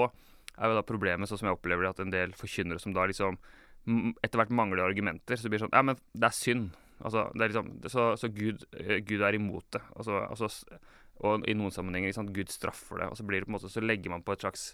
[0.57, 3.07] er jo da problemet, sånn som jeg opplever det, at en del forkynnere som da
[3.09, 3.39] liksom
[3.87, 6.71] etter hvert mangler argumenter, så blir det sånn Ja, men det er synd.
[7.01, 9.81] Altså, det er liksom, så, så Gud, eh, Gud er imot det.
[9.95, 10.79] Altså, altså,
[11.21, 13.11] og i noen sammenhenger, liksom, Gud straffer det.
[13.11, 14.71] Og så blir det på en måte, så legger man på et slags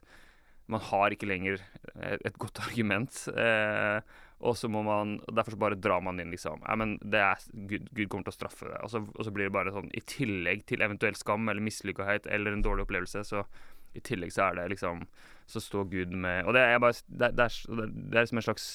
[0.67, 1.61] man har ikke lenger
[1.95, 3.21] et, et godt argument.
[3.31, 4.15] Eh,
[4.45, 7.45] og så må man Derfor så bare drar man inn liksom ja, men det er,
[7.71, 8.81] Gud, Gud kommer til å straffe det.
[8.83, 12.29] Og så, og så blir det bare sånn I tillegg til eventuell skam eller mislykkethet
[12.35, 13.45] eller en dårlig opplevelse, så
[13.95, 15.05] i tillegg så er det liksom
[15.47, 18.47] Så står Gud med Og det er bare Det, det, er, det er liksom en
[18.49, 18.67] slags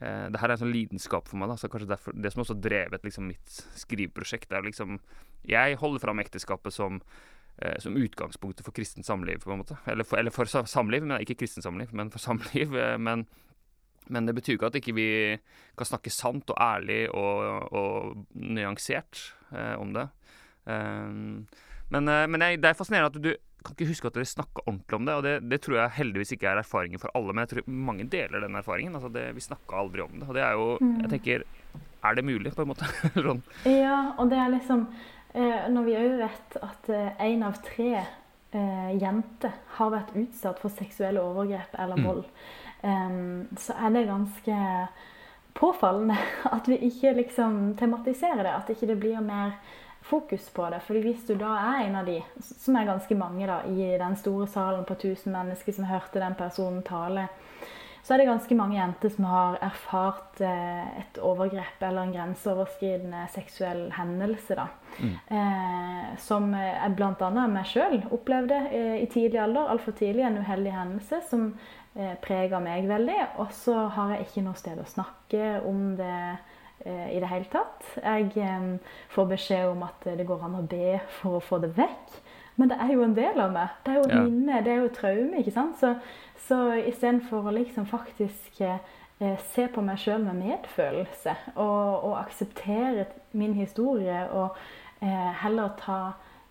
[0.00, 1.48] eh, det her er en sånn lidenskap for meg.
[1.48, 5.00] da, så kanskje derfor, Det som også drevet liksom mitt skriveprosjekt, er liksom
[5.46, 7.00] Jeg holder fram ekteskapet som
[7.62, 9.76] eh, som utgangspunktet for kristent samliv, på en måte.
[9.86, 12.74] Eller for, eller for samliv, men ikke kristent samliv, men for samliv.
[12.76, 13.26] eh, Men,
[14.08, 15.08] men det betyr ikke at ikke vi
[15.78, 20.08] kan snakke sant og ærlig og, og nyansert eh, om det.
[20.66, 21.46] Um,
[21.90, 23.32] men eh, men jeg, det er fascinerende at du
[23.66, 26.32] kan ikke huske at dere snakka ordentlig om det, og det, det tror jeg heldigvis
[26.36, 28.94] ikke er erfaringen for alle, men jeg tror mange deler den erfaringen.
[28.98, 30.68] Altså det, vi snakka aldri om det, og det er jo
[31.02, 31.44] Jeg tenker
[32.06, 32.86] Er det mulig, på en måte?
[33.26, 33.42] sånn.
[33.66, 34.86] Ja, og det er liksom
[35.34, 36.90] eh, Når vi òg vet at
[37.26, 42.06] én av tre eh, jenter har vært utsatt for seksuelle overgrep eller Mm.
[42.06, 42.24] vold,
[43.58, 44.56] så er det ganske
[45.56, 46.16] påfallende
[46.56, 48.52] at vi ikke liksom tematiserer det.
[48.52, 49.56] At ikke det blir mer
[50.08, 50.80] fokus på det.
[50.86, 54.16] Fordi hvis du da er en av de, som er ganske mange da, i den
[54.18, 57.28] store salen på 1000 mennesker som hørte den personen tale,
[58.06, 63.24] så er det ganske mange jenter som har erfart eh, et overgrep eller en grenseoverskridende
[63.34, 64.54] seksuell hendelse.
[64.54, 64.68] da.
[65.02, 67.30] Eh, som jeg bl.a.
[67.50, 71.48] meg sjøl opplevde eh, i tidlig alder, altfor tidlig, en uheldig hendelse som
[71.96, 73.18] eh, prega meg veldig.
[73.42, 76.54] Og så har jeg ikke noe sted å snakke om det eh,
[76.86, 77.84] i det hele tatt.
[78.02, 78.66] Jeg eh,
[79.14, 82.20] får beskjed om at det går an å be for å få det vekk.
[82.56, 83.68] Men det er jo en del av meg.
[83.84, 84.20] Det er jo et Ja.
[84.24, 85.38] minne, det er jo et traume.
[85.42, 85.76] ikke sant?
[85.80, 85.94] Så,
[86.48, 88.78] så istedenfor å liksom faktisk eh,
[89.52, 94.56] se på meg sjøl med medfølelse og, og akseptere min historie og
[95.02, 95.98] eh, heller ta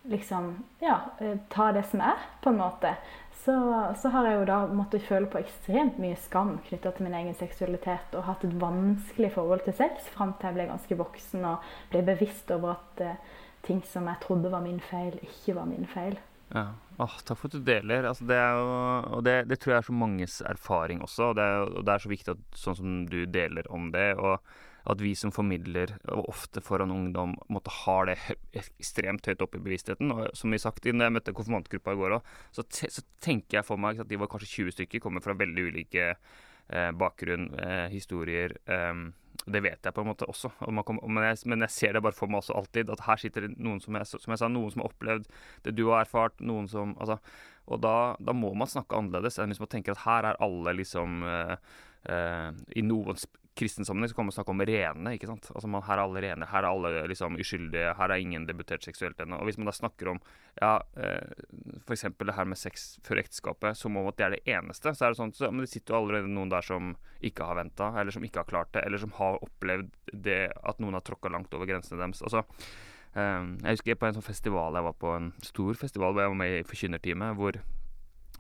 [0.06, 2.92] liksom Ja, eh, ta det som er, på en måte.
[3.46, 3.56] Så,
[4.02, 7.36] så har jeg jo da måttet føle på ekstremt mye skam knytta til min egen
[7.38, 11.68] seksualitet og hatt et vanskelig forhold til sex fram til jeg ble ganske voksen og
[11.92, 13.36] ble bevisst over at uh,
[13.68, 16.18] ting som jeg trodde var min feil, ikke var min feil.
[16.56, 16.72] Ja.
[16.98, 18.08] Åh, takk for at du deler.
[18.08, 18.68] Altså, det jo,
[19.18, 21.32] og det, det tror jeg er så manges erfaring også.
[21.32, 24.14] Og det er, og det er så viktig at sånn som du deler om det,
[24.16, 24.40] og
[24.86, 28.18] at vi som formidler, ofte foran ungdom, måtte ha det
[28.62, 30.12] ekstremt høyt oppe i bevisstheten.
[30.14, 33.68] Og som vi sagt, når jeg møtte konfirmantgruppa i går òg, så, så tenker jeg
[33.68, 37.88] for meg at de var kanskje 20 stykker, kommer fra veldig ulike eh, bakgrunn, eh,
[37.94, 38.54] historier.
[38.70, 39.06] Eh,
[39.46, 42.02] det vet jeg på en måte også, og kom, men, jeg, men jeg ser det
[42.06, 42.92] bare for meg også alltid.
[42.94, 45.28] At her sitter det noen som jeg, som jeg sa, noen som har opplevd
[45.66, 46.40] det du har erfart.
[46.46, 47.20] noen som, altså,
[47.66, 50.76] Og da, da må man snakke annerledes enn hvis man tenker at her er alle
[50.78, 51.56] liksom eh,
[52.14, 55.14] eh, I noen sp- kristen sammenheng så kan man snakke om rene.
[55.16, 55.48] ikke sant?
[55.56, 58.84] Altså man, Her er alle rene, her er alle liksom uskyldige, her er ingen debutert
[58.84, 59.40] seksuelt ennå.
[59.40, 60.20] Og hvis man da snakker om
[60.60, 61.46] ja, eh,
[61.88, 62.06] f.eks.
[62.20, 65.14] det her med sex før ekteskapet, som om at det er det eneste, så er
[65.14, 68.16] det sånn så, men det sitter jo allerede noen der som ikke har venta, eller
[68.16, 71.56] som ikke har klart det, eller som har opplevd det at noen har tråkka langt
[71.56, 72.24] over grensene deres.
[72.28, 72.44] Altså,
[73.16, 76.36] eh, jeg husker på en sånn festival jeg var på, en stor festival hvor jeg
[76.36, 77.64] var med i forkynnerteamet, hvor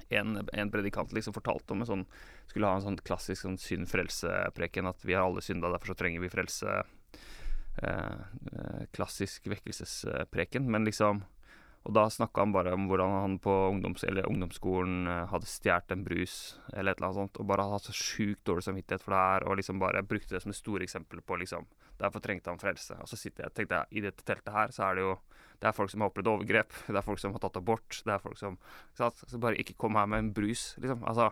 [0.10, 2.04] en, en predikant liksom fortalte om en sånn
[2.50, 6.22] Skulle ha en sånn klassisk sånn synd-frelse-preken, at vi har alle synda, derfor så trenger
[6.22, 6.84] vi frelse.
[7.82, 8.20] Eh,
[8.54, 10.70] eh, klassisk vekkelsespreken.
[10.72, 11.24] Men liksom
[11.86, 16.06] Og da snakka han bare om hvordan han på ungdoms ungdomsskolen eh, hadde stjålet en
[16.08, 16.36] brus
[16.74, 19.22] eller et eller annet sånt, og bare hadde hatt så sjukt dårlig samvittighet for det
[19.22, 22.60] her, og liksom bare brukte det som et store eksempel på liksom Derfor trengte han
[22.60, 22.92] frelse.
[23.00, 25.14] Og så sitter jeg tenkte jeg, i dette teltet her, så er det jo
[25.62, 28.12] det er folk som har opplevd overgrep, det er folk som har tatt abort, det
[28.12, 29.24] er folk som ikke sant?
[29.32, 31.06] Så bare ikke kom her med en brus, liksom.
[31.08, 31.30] Altså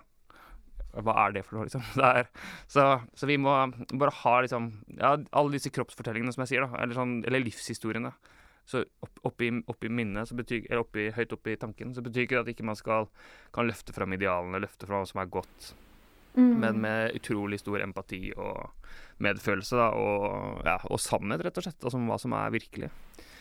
[1.02, 1.82] hva er det for noe, liksom?
[2.06, 2.30] Er,
[2.70, 2.86] så,
[3.18, 3.54] så, vi må
[3.98, 6.80] bare ha liksom Ja, alle disse kroppsfortellingene, som jeg sier, da.
[6.84, 8.14] Eller, sånn, eller livshistoriene.
[8.66, 12.44] Så opp, oppi, oppi minnet, betyr, eller oppi, høyt oppi tanken, så betyr ikke det
[12.46, 13.10] at ikke man skal,
[13.56, 15.74] kan løfte fram idealene, løfte fram hva som er godt,
[16.38, 16.54] mm.
[16.64, 18.72] men med utrolig stor empati og
[19.24, 22.92] medfølelse, da, og, ja, og sannhet, rett og slett, altså hva som er virkelig.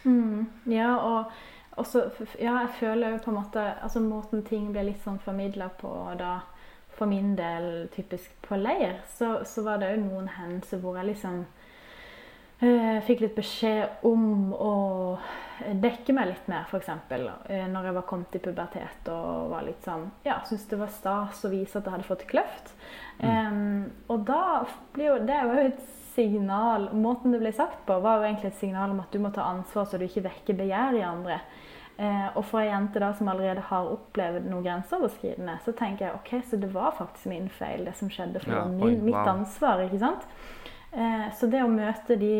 [0.03, 0.49] Mm.
[0.75, 2.09] Ja, og også,
[2.41, 5.93] ja, jeg føler jo på en måte Altså måten ting blir litt sånn formidla på
[6.21, 6.41] da
[6.93, 11.09] for min del typisk på leir, så, så var det jo noen hendelser hvor jeg
[11.09, 11.47] liksom
[13.07, 14.75] fikk litt beskjed om å
[15.83, 16.89] dekke meg litt mer, f.eks.
[17.13, 20.93] Eh, når jeg var kommet i pubertet og var litt sånn Ja, syntes det var
[20.93, 22.73] stas å vise at jeg hadde fått kløft.
[23.21, 23.27] Mm.
[23.27, 24.45] Um, og da
[24.95, 28.51] blir jo Det var jo et signal Måten det ble sagt på, var jo egentlig
[28.51, 31.39] et signal om at du må ta ansvar så du ikke vekker begjær i andre.
[32.01, 36.19] Uh, og for ei jente da som allerede har opplevd noe grenseoverskridende, så tenker jeg
[36.19, 38.41] ok, så det var faktisk min feil, det som skjedde.
[38.43, 40.25] For ja, min, mitt ansvar, ikke sant.
[40.93, 42.35] Eh, så det å møte de,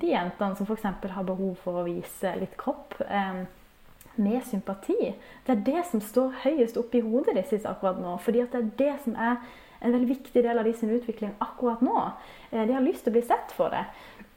[0.00, 0.88] de jentene som f.eks.
[1.14, 3.44] har behov for å vise litt kropp, eh,
[4.18, 5.14] med sympati,
[5.46, 8.16] det er det som står høyest oppe i hodet deres akkurat nå.
[8.18, 9.36] fordi det er det som er
[9.78, 11.98] en veldig viktig del av de sin utvikling akkurat nå.
[12.50, 13.84] Eh, de har lyst til å bli sett for det.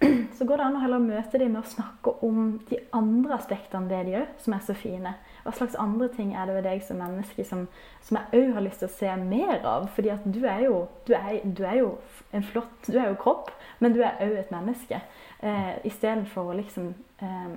[0.38, 3.90] Så går det an å heller møte dem med å snakke om de andre aspektene
[3.90, 5.16] ved de òg, som er så fine.
[5.44, 7.66] Hva slags andre ting er det ved deg som menneske som,
[8.06, 9.90] som jeg òg har lyst til å se mer av?
[9.96, 11.92] Fordi at du er jo, du er, du er jo
[12.32, 15.02] en flott Du er jo kropp, men du er òg et menneske.
[15.42, 17.56] Eh, Istedenfor å liksom eh,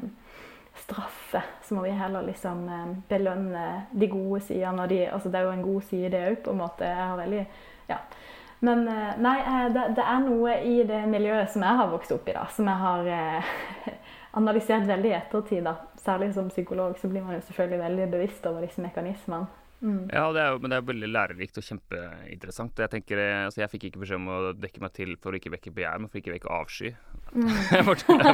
[0.84, 4.88] straffe, så må vi heller liksom eh, belønne de gode sidene.
[4.90, 6.88] De, altså det er jo en god side, det òg, på en måte.
[6.88, 7.44] Jeg har veldig
[7.92, 8.00] Ja.
[8.64, 12.14] Men eh, nei, eh, det, det, er noe i det miljøet som jeg har vokst
[12.14, 13.50] opp i, da, som jeg har eh,
[14.40, 15.66] analysert veldig i ettertid.
[15.66, 15.74] da.
[16.04, 19.46] Særlig som psykolog så blir man jo selvfølgelig veldig bevisst over disse mekanismene.
[19.84, 20.08] Mm.
[20.08, 22.78] Ja, det jo, men det er veldig lærerikt og kjempeinteressant.
[22.80, 25.52] Jeg tenker, altså jeg fikk ikke beskjed om å dekke meg til for å ikke
[25.52, 26.92] vekke begjær, men for å ikke vekke avsky.
[27.34, 27.50] Mm.
[27.74, 28.32] jeg bare tulla.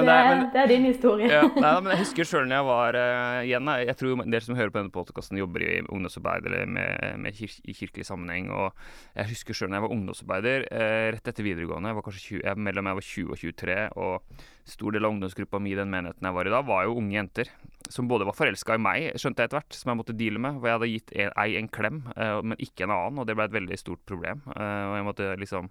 [0.00, 0.20] det,
[0.56, 1.30] det, er din historie.
[1.30, 4.58] ja, nei, men jeg husker sjøl når jeg var uh, igjen, jeg tror dere som
[4.58, 8.50] hører på denne podkasten, jobber i ungdomsarbeid eller med, med kir i kirkelig sammenheng.
[8.50, 8.72] Og
[9.14, 12.42] jeg husker sjøl når jeg var ungdomsarbeider uh, rett etter videregående, jeg var kanskje 20,
[12.48, 13.78] jeg, mellom jeg var 20 og 23.
[14.00, 16.96] og stor del av ungdomsgruppa mi i den menigheten jeg var i da, var jo
[17.00, 17.50] unge jenter
[17.90, 20.58] som både var forelska i meg, skjønte jeg etter hvert, som jeg måtte deale med.
[20.60, 23.48] Hvor jeg hadde gitt ei en klem, uh, men ikke en annen, og det ble
[23.48, 24.44] et veldig stort problem.
[24.52, 25.70] Uh, og jeg måtte liksom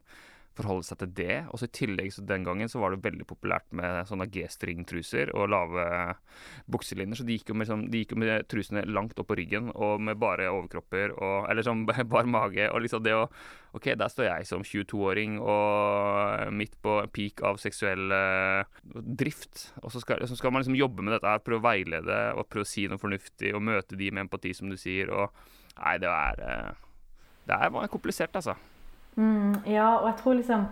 [0.57, 1.35] forholde seg til det.
[1.49, 5.31] Og så i tillegg så den gangen så var det veldig populært med sånne G-string-truser
[5.37, 5.85] og lave
[6.71, 7.19] bukselinjer.
[7.19, 10.01] Så de gikk, med, liksom, de gikk jo med trusene langt opp på ryggen og
[10.03, 12.69] med bare overkropper og Eller sånn bar mage.
[12.73, 13.27] Og liksom det å
[13.77, 19.67] OK, der står jeg som 22-åring og midt på peak av seksuell uh, drift.
[19.83, 22.49] Og så skal, så skal, man liksom jobbe med dette her, prøve å veilede og
[22.49, 25.13] prøve å si noe fornuftig og møte de med empati, som du sier.
[25.13, 25.29] Og
[25.77, 26.85] nei, det er uh,
[27.45, 28.57] Det er komplisert, altså.
[29.19, 30.69] Mm, ja, og jeg tror liksom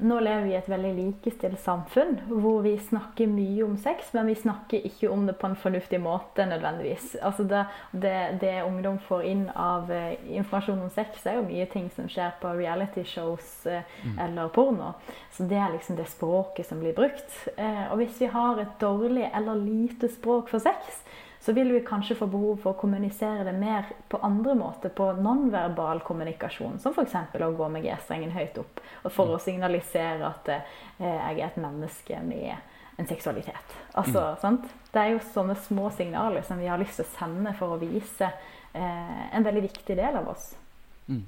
[0.00, 4.30] nå lever vi i et veldig likestilt samfunn hvor vi snakker mye om sex, men
[4.30, 7.18] vi snakker ikke om det på en fornuftig måte nødvendigvis.
[7.20, 11.68] Altså det, det, det ungdom får inn av uh, informasjon om sex, er jo mye
[11.72, 14.16] ting som skjer på reality-shows uh, mm.
[14.26, 14.94] eller porno.
[15.36, 17.28] Så det er liksom det språket som blir brukt.
[17.58, 21.02] Uh, og hvis vi har et dårlig eller lite språk for sex,
[21.40, 25.06] så vil vi kanskje få behov for å kommunisere det mer på andre måter, på
[25.16, 27.16] nonverbal kommunikasjon, som f.eks.
[27.32, 29.44] å gå med G-strengen høyt opp, for å mm.
[29.46, 33.74] signalisere at eh, jeg er et menneske med en seksualitet.
[33.96, 34.60] Altså, mm.
[34.92, 37.80] Det er jo sånne små signaler som vi har lyst til å sende for å
[37.80, 40.50] vise eh, en veldig viktig del av oss.
[41.08, 41.24] Mm.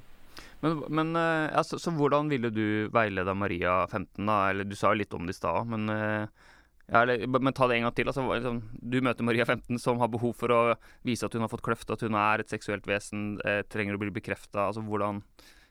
[0.63, 4.43] Men, men altså, så hvordan ville du veilede Maria 15, da?
[4.53, 6.52] Eller du sa jo litt om det i stad, men eh,
[6.93, 8.11] ja, eller, men ta det en gang til.
[8.11, 10.61] Altså, liksom, du møter Maria 15 som har behov for å
[11.09, 14.03] vise at hun har fått kløft, at hun er et seksuelt vesen, eh, trenger å
[14.03, 14.67] bli bekrefta.
[14.69, 15.23] Altså, hvordan,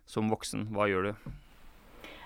[0.10, 1.32] som voksen, hva gjør du?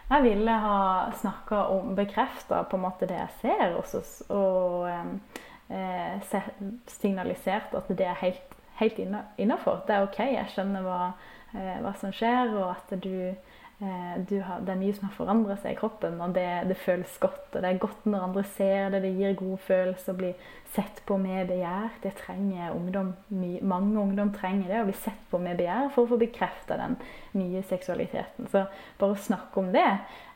[0.06, 4.02] Jeg ville ha snakka om Bekrefta på en måte det jeg ser, også,
[4.38, 4.86] og
[5.74, 6.36] eh,
[6.94, 9.82] signalisert at det er helt, helt innafor.
[9.88, 11.00] Det er OK, jeg skjønner hva,
[11.52, 13.34] eh, hva som skjer, og at du
[13.80, 17.50] har, det er mye som har forandra seg i kroppen, og det, det, føles godt.
[17.52, 20.32] Og det er godt når andre ser det, det gir god følelse å bli
[20.76, 21.90] sett på med begjær.
[22.04, 23.14] Det trenger ungdom,
[23.62, 26.96] Mange ungdom trenger det, å bli sett på med begjær for å få bekrefta den
[27.36, 28.48] nye seksualiteten.
[28.52, 28.66] Så
[29.00, 29.88] bare snakk om det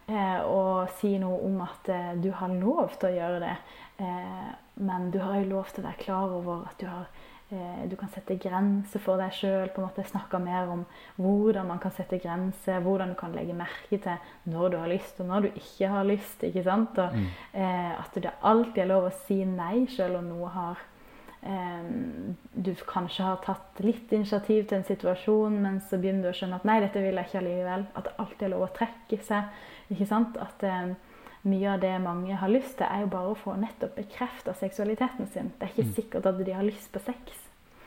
[0.10, 3.56] eh, og si noe om at eh, du har lov til å gjøre det.
[4.04, 4.50] Eh,
[4.80, 7.96] men du har jo lov til å være klar over at du, har, eh, du
[7.98, 9.72] kan sette grenser for deg sjøl.
[10.06, 10.84] Snakke mer om
[11.18, 15.18] hvordan man kan sette grenser, hvordan du kan legge merke til når du har lyst
[15.24, 16.44] og når du ikke har lyst.
[16.46, 17.02] ikke sant?
[17.02, 17.26] Og, mm.
[17.58, 20.88] eh, at det alltid er lov å si nei sjøl om noe har
[21.42, 26.60] du kanskje har tatt litt initiativ til en situasjon, men så begynner du å skjønne
[26.60, 27.86] at nei, dette vil jeg ikke allikevel.
[27.96, 29.62] At det alltid er lov å trekke seg.
[29.88, 30.36] ikke sant?
[30.42, 30.98] At um,
[31.50, 35.30] mye av det mange har lyst til, er jo bare å få nettopp bekrefta seksualiteten
[35.34, 35.52] sin.
[35.58, 35.96] Det er ikke mm.
[35.98, 37.42] sikkert at de har lyst på sex.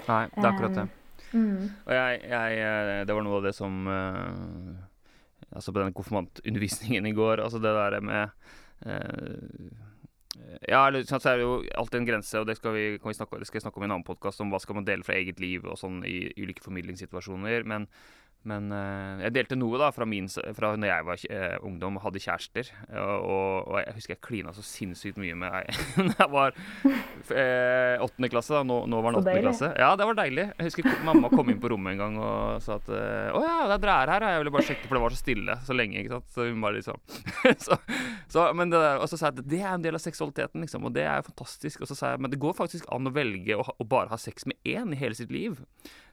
[0.08, 0.88] Nei, det er akkurat det.
[1.32, 1.68] Um, mm.
[1.86, 4.72] Og jeg, jeg, eh, Det var noe av det som uh,
[5.52, 8.32] Altså på den konfirmantundervisningen i går, altså det der med
[8.88, 9.92] uh,
[10.68, 13.48] ja, så er det jo alltid en grense, og det skal, vi, vi snakke, det
[13.48, 15.42] skal jeg snakke om i en annen podkast, om hva skal man dele fra eget
[15.42, 17.66] liv og sånn i ulike formidlingssituasjoner.
[17.68, 17.86] Men
[18.48, 22.06] men uh, jeg delte noe da fra, min, fra når jeg var uh, ungdom og
[22.06, 22.70] hadde kjærester.
[22.92, 25.62] Og, og, jeg husker jeg klina så sinnssykt mye med ei
[26.12, 28.54] da jeg var eh, åttende klasse.
[28.54, 29.70] da, Nå, nå var den åttende klasse.
[29.78, 30.48] Ja, det var deilig.
[30.58, 33.76] Jeg husker mamma kom inn på rommet en gang og sa at 'Å ja, det
[33.76, 34.28] er dere er her'.
[34.32, 36.00] Jeg ville bare sjekke, for det var så stille så lenge.
[36.02, 36.30] ikke sant?
[36.34, 37.00] Så hun bare liksom
[37.66, 37.78] så,
[38.32, 40.86] så, men det, Og så sa jeg at det er en del av seksualiteten, liksom.
[40.88, 41.82] Og det er jo fantastisk.
[41.82, 44.20] Og så sa jeg men det går faktisk an å velge å, å bare ha
[44.20, 45.60] sex med én i hele sitt liv.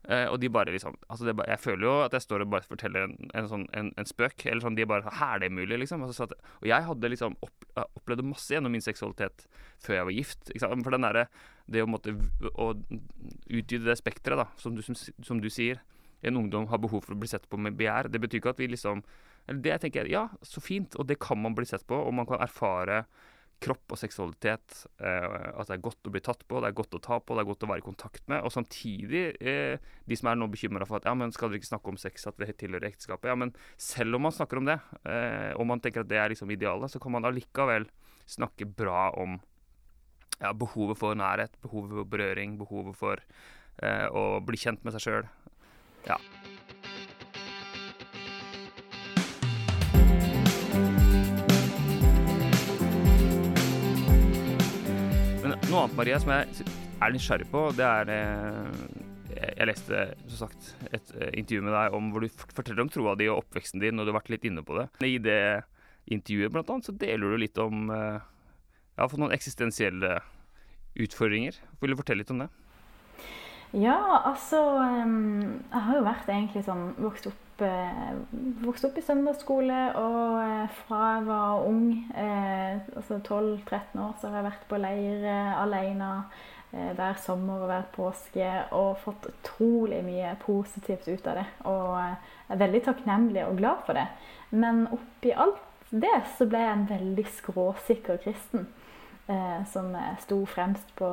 [0.08, 2.64] Uh, og de bare liksom altså bare, Jeg føler jo at jeg står og bare
[2.64, 4.46] forteller en, en, sånn, en, en spøk.
[4.48, 6.06] Eller sånn, De bare Er det mulig, liksom?
[6.08, 9.46] Altså, at, og jeg hadde liksom opp, opplevd masse gjennom min seksualitet
[9.84, 10.52] før jeg var gift.
[10.56, 11.28] For den derre
[11.68, 12.16] Det å måtte
[12.56, 15.84] å utvide det spekteret, da, som du, som, som du sier.
[16.26, 18.10] En ungdom har behov for å bli sett på med begjær.
[18.12, 19.04] Det betyr ikke at vi liksom
[19.48, 22.14] Eller det tenker jeg Ja, så fint, og det kan man bli sett på, og
[22.16, 23.04] man kan erfare
[23.63, 24.84] kropp og seksualitet.
[25.04, 27.36] Eh, at det er godt å bli tatt på, det er godt å ta på,
[27.36, 28.43] det er godt å være i kontakt med.
[28.48, 31.72] Og samtidig, eh, de som er nå bekymra for at ja, men skal dere ikke
[31.74, 33.32] snakke om sex, at det tilhører ekteskapet.
[33.32, 36.32] Ja, men selv om man snakker om det, eh, og man tenker at det er
[36.34, 37.89] liksom idealet, så kan man allikevel
[38.30, 39.39] snakke bra om
[40.39, 43.19] ja, behovet for nærhet, behovet for berøring, behovet for
[43.84, 45.30] eh, å bli kjent med seg sjøl.
[46.08, 46.17] Ja.
[55.70, 56.64] Noe annet, Maria, som jeg
[56.98, 58.70] er nysgjerrig på, det er eh,
[59.36, 60.00] Jeg leste
[60.32, 63.44] som sagt et eh, intervju med deg om hvor du forteller om troa di og
[63.44, 64.88] oppveksten din, og du har vært litt inne på det.
[65.06, 65.38] I det
[66.10, 68.18] intervjuet blant annet, så deler du litt om eh,
[68.98, 70.16] har fått noen eksistensielle
[70.98, 71.62] utfordringer.
[71.84, 72.50] Vil du fortelle litt om det?
[73.78, 78.12] Ja, altså Jeg har jo vært egentlig sånn vokst opp Eh,
[78.63, 84.30] vokst opp i søndagsskole, og eh, fra jeg var ung, eh, altså 12-13 år, så
[84.30, 85.28] har jeg vært på leir
[85.60, 86.13] alene
[86.69, 91.45] hver sommer og hver påske og fått utrolig mye positivt ut av det.
[91.65, 94.04] Og er veldig takknemlig og glad for det.
[94.54, 98.67] Men oppi alt det så ble jeg en veldig skråsikker kristen.
[99.30, 101.10] Eh, som sto fremst på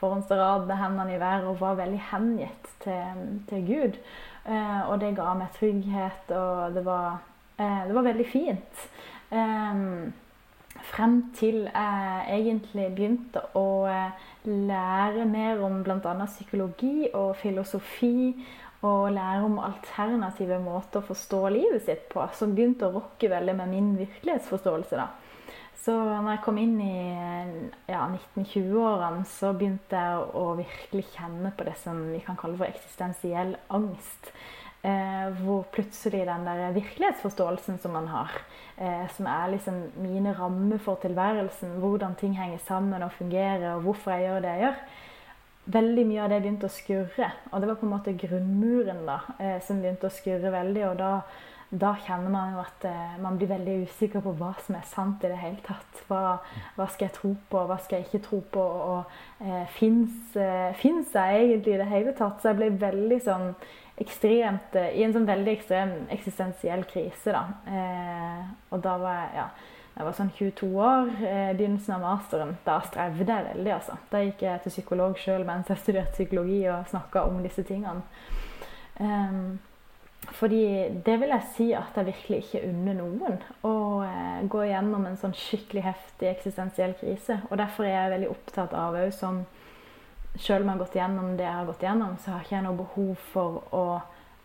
[0.00, 4.00] forhåndsrad rad med hendene i været og var veldig hengitt til, til Gud.
[4.46, 7.18] Eh, og det ga meg trygghet, og det var,
[7.58, 8.86] eh, det var veldig fint.
[10.86, 14.12] frem til jeg egentlig begynte å eh,
[14.44, 16.26] lære mer om bl.a.
[16.26, 18.46] psykologi og filosofi.
[18.86, 23.54] Og lære om alternative måter å forstå livet sitt på, som begynte å rokke veldig
[23.56, 24.96] med min virkelighetsforståelse.
[25.00, 25.08] da.
[25.84, 26.98] Så når jeg kom inn i
[27.86, 32.68] ja, 1920-årene, så begynte jeg å virkelig kjenne på det som vi kan kalle for
[32.68, 34.32] eksistensiell angst.
[34.86, 38.30] Eh, hvor plutselig den der virkelighetsforståelsen som man har,
[38.78, 43.82] eh, som er liksom mine rammer for tilværelsen, hvordan ting henger sammen og fungerer, og
[43.82, 44.76] hvorfor jeg gjør det jeg gjør,
[45.66, 47.32] veldig mye av det begynte å skurre.
[47.50, 50.84] Og det var på en måte grunnmuren da, eh, som begynte å skurre veldig.
[50.90, 51.22] og da
[51.70, 55.24] da kjenner man jo at eh, man blir veldig usikker på hva som er sant
[55.26, 56.02] i det hele tatt.
[56.06, 56.36] Hva,
[56.76, 58.66] hva skal jeg tro på, hva skal jeg ikke tro på?
[58.92, 62.38] Og eh, fins eh, jeg egentlig i det hele tatt?
[62.38, 63.50] Så jeg ble veldig sånn
[63.98, 67.44] ekstremt eh, I en sånn veldig ekstrem eksistensiell krise, da.
[67.66, 69.48] Eh, og da var jeg ja,
[69.96, 72.50] jeg var sånn 22 år, eh, begynnelsen av masteren.
[72.66, 73.94] Da strevde jeg veldig, altså.
[74.12, 78.04] Da gikk jeg til psykolog sjøl mens jeg studerte psykologi og snakka om disse tingene.
[79.00, 79.56] Um,
[80.34, 83.38] fordi det vil jeg si at jeg virkelig ikke unner noen.
[83.66, 83.74] Å
[84.06, 87.38] eh, gå gjennom en sånn skikkelig heftig eksistensiell krise.
[87.50, 89.44] Og derfor er jeg veldig opptatt av òg som
[90.36, 92.64] Selv om jeg har gått gjennom det jeg har gått gjennom, så har ikke jeg
[92.66, 93.84] noe behov for å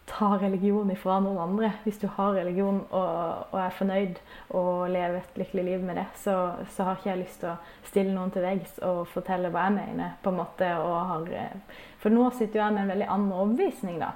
[0.08, 1.72] ta religion ifra noen andre.
[1.84, 4.22] Hvis du har religion og, og er fornøyd
[4.56, 6.38] og lever et lykkelig liv med det, så,
[6.72, 7.58] så, har ikke jeg lyst til å
[7.89, 10.15] stille noen til veggs og fortelle hva jeg mener.
[10.24, 10.72] på en måte.
[11.12, 14.00] Har, eh, for nå sitter jeg med en veldig annen overbevisning.
[14.00, 14.13] da.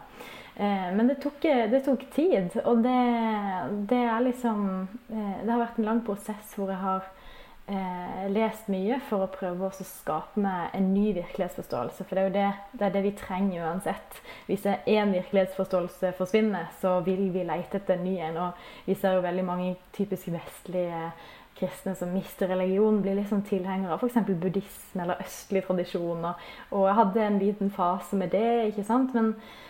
[0.55, 2.99] Eh, men det tok, det tok, tid, og det,
[3.91, 4.61] det er liksom
[5.11, 7.09] eh, Det har vært en lang prosess hvor jeg har
[7.67, 12.05] eh, lest mye for å prøve å skape meg en ny virkelighetsforståelse.
[12.05, 14.21] For det er jo det, det, er det vi trenger uansett.
[14.47, 18.41] Hvis én virkelighetsforståelse forsvinner, så vil vi lete etter en ny en.
[18.47, 21.09] Og vi ser jo veldig mange typisk vestlige
[21.55, 24.27] kristne som mister religion, blir liksom tilhengere av f.eks.
[24.27, 26.49] buddhisme eller østlige tradisjoner.
[26.71, 29.15] Og jeg hadde en liten fase med det, ikke sant.
[29.15, 29.63] Men eh,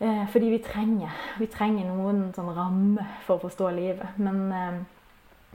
[0.00, 4.16] fordi vi trenger, vi trenger noen sånn ramme for å forstå livet.
[4.16, 4.80] Men eh,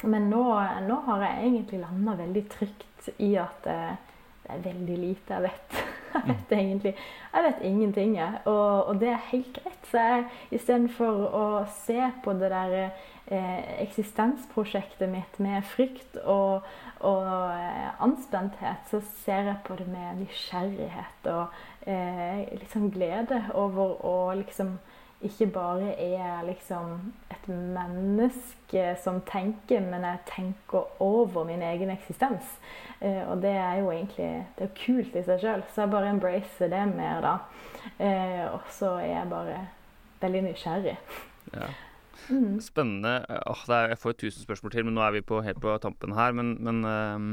[0.04, 0.44] men nå,
[0.88, 3.96] nå, har jeg egentlig landa veldig trygt i at eh,
[4.46, 5.78] det er veldig lite jeg vet.
[6.16, 6.60] Jeg vet mm.
[6.60, 6.92] egentlig
[7.34, 8.38] Jeg vet ingenting, jeg.
[8.46, 9.82] Og, og det er helt greit.
[9.90, 10.22] Så jeg
[10.56, 11.48] istedenfor å
[11.82, 16.64] se på det der eh, eksistensprosjektet mitt med frykt og,
[17.04, 23.98] og eh, anspenthet, så ser jeg på det med nysgjerrighet og eh, liksom glede over
[24.06, 24.78] å liksom
[25.26, 32.58] ikke bare er liksom et menneske som tenker, men jeg tenker over min egen eksistens.
[33.00, 36.12] Eh, og det er jo egentlig det er kult i seg sjøl, så jeg bare
[36.12, 37.34] embracer det mer da.
[37.98, 39.58] Eh, og så er jeg bare
[40.22, 40.98] veldig nysgjerrig.
[41.54, 41.72] Ja.
[42.30, 42.60] Mm.
[42.62, 43.18] Spennende.
[43.46, 46.16] Oh, er, jeg får tusen spørsmål til, men nå er vi på, helt på tampen
[46.18, 46.32] her.
[46.34, 47.26] Men, men øh,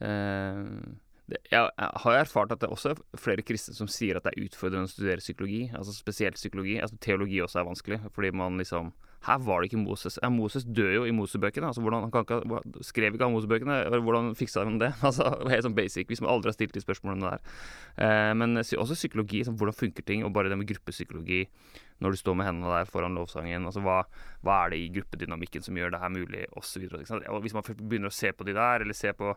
[0.00, 0.64] uh,
[1.28, 4.90] jeg, har erfart at det er også flere kristne som sier at det er utfordrende
[4.90, 5.62] å studere psykologi.
[5.72, 6.76] Altså spesielt psykologi.
[6.82, 8.92] Altså Teologi også er vanskelig, fordi man liksom
[9.24, 10.18] Her var det ikke Moses.
[10.22, 11.70] Ja, Moses dør jo i Mosebøkene.
[11.70, 13.78] Altså, hvordan, han ikke, skrev ikke han Mosebøkene?
[14.04, 14.92] Hvordan fiksa han det?
[15.08, 17.56] Altså, helt sånn basic, hvis man aldri har stilt de spørsmålene der.
[18.04, 19.44] Eh, men også psykologi.
[19.46, 20.26] Sånn, hvordan funker ting?
[20.26, 21.44] Og bare det med gruppepsykologi
[22.02, 23.64] når du står med hendene der foran lovsangen.
[23.64, 24.02] Altså, hva,
[24.44, 26.84] hva er det i gruppedynamikken som gjør det her mulig, osv.
[26.84, 29.32] Hvis man begynner å se på de der, eller se på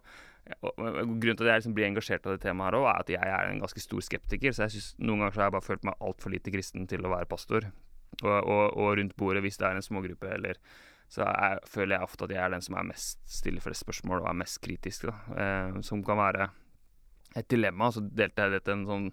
[0.64, 3.10] og Grunnen til at jeg liksom blir engasjert av det temaet, her også, er at
[3.12, 4.56] jeg er en ganske stor skeptiker.
[4.56, 7.04] Så jeg synes, noen ganger så har jeg bare følt meg altfor lite kristen til
[7.04, 7.68] å være pastor.
[8.24, 10.58] Og, og, og, rundt bordet, hvis det er en smågruppe, eller
[11.08, 13.80] så jeg, føler jeg ofte at jeg er den som er mest stille for et
[13.80, 15.08] spørsmål og er mest kritisk.
[15.08, 16.50] Eh, som kan være
[17.38, 17.92] et dilemma.
[17.94, 19.08] Så delte jeg det til en sånn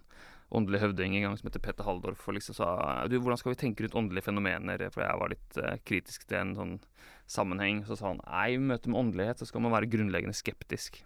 [0.55, 2.67] åndelig høvding en gang som heter Petter Halldorf, og liksom sa
[3.09, 6.41] du, hvordan skal vi tenke rundt åndelige fenomener, for jeg var litt eh, kritisk til
[6.41, 6.75] en sånn
[7.31, 7.83] sammenheng.
[7.87, 11.01] Så sa han nei, i møte med åndelighet så skal man være grunnleggende skeptisk.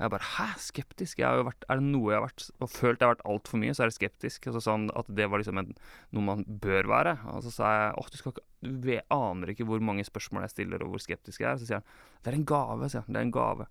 [0.00, 1.18] Og jeg bare Hæ, skeptisk?
[1.20, 3.84] Vært, er det noe jeg har vært og følt jeg har vært altfor mye, så
[3.84, 4.46] er det skeptisk.
[4.48, 5.74] Og så sa han at det var liksom en,
[6.16, 7.12] noe man bør være.
[7.34, 10.54] Og så sa jeg åh, du skal ikke Du aner ikke hvor mange spørsmål jeg
[10.54, 11.60] stiller, og hvor skeptisk jeg er.
[11.60, 13.12] Så sier han det er en gave, sier han.
[13.12, 13.68] Det er en gave.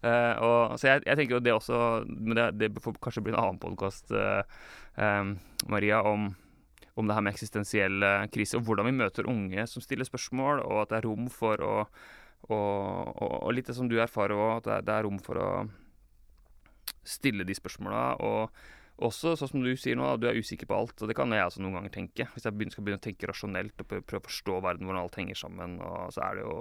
[0.00, 1.78] Uh, og, så jeg, jeg, tenker jo det også
[2.08, 4.40] Men det, det får kanskje bli en annen podkast, uh,
[4.96, 5.34] um,
[5.72, 6.32] Maria, om
[6.98, 8.04] om det her med eksistensiell
[8.34, 11.62] krise, og hvordan vi møter unge som stiller spørsmål, og at det er rom for
[11.64, 11.74] å
[12.48, 15.48] og, og, og, litt det som du erfarer òg, at det er, rom for å
[17.06, 18.04] stille de spørsmåla.
[18.26, 20.96] Og også, sånn som du sier nå, du er usikker på alt.
[21.00, 22.26] Og det kan jeg også noen ganger tenke.
[22.34, 25.20] Hvis jeg begynner, skal begynne å tenke rasjonelt og prøve å forstå verden, hvordan alt
[25.20, 26.60] henger sammen, og så er det jo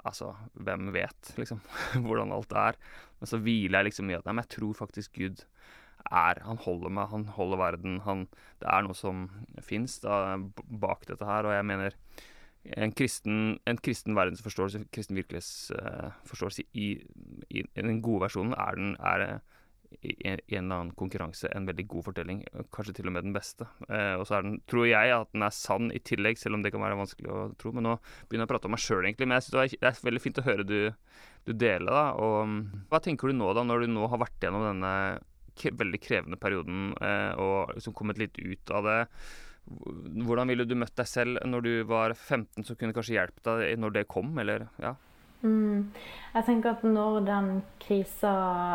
[0.00, 1.58] Altså, hvem vet, liksom,
[2.06, 2.78] hvordan alt er.
[3.20, 5.42] Men så hviler jeg liksom i at nei, men jeg tror faktisk Gud
[6.08, 7.98] er Han holder meg, han holder verden.
[8.06, 8.22] Han,
[8.62, 9.26] det er noe som
[9.60, 11.96] fins bak dette her, og jeg mener
[12.64, 16.90] en kristen, en kristen verdensforståelse, kristen virkelighetsforståelse i,
[17.48, 19.24] i, i, den gode versjonen, er, den, er
[20.04, 22.42] i, en eller annen konkurranse en veldig god fortelling.
[22.74, 23.66] Kanskje til og med den beste.
[23.88, 26.64] Eh, og så er den, tror jeg at den er sann i tillegg, selv om
[26.64, 27.72] det kan være vanskelig å tro.
[27.76, 27.96] Men nå
[28.28, 29.30] begynner jeg å prate om meg sjøl, egentlig.
[29.30, 30.78] Men jeg synes det er veldig fint å høre du,
[31.48, 34.68] du dele, da, og Hva tenker du nå, da, når du nå har vært gjennom
[34.68, 34.94] denne
[35.60, 39.00] veldig krevende perioden eh, og liksom kommet litt ut av det?
[39.66, 43.78] Hvordan ville du møtt deg selv når du var 15, som kunne kanskje hjulpet deg
[43.78, 44.32] når det kom?
[44.42, 44.96] Eller, ja.
[45.42, 45.92] Mm.
[46.34, 48.32] Jeg tenker at når den krisa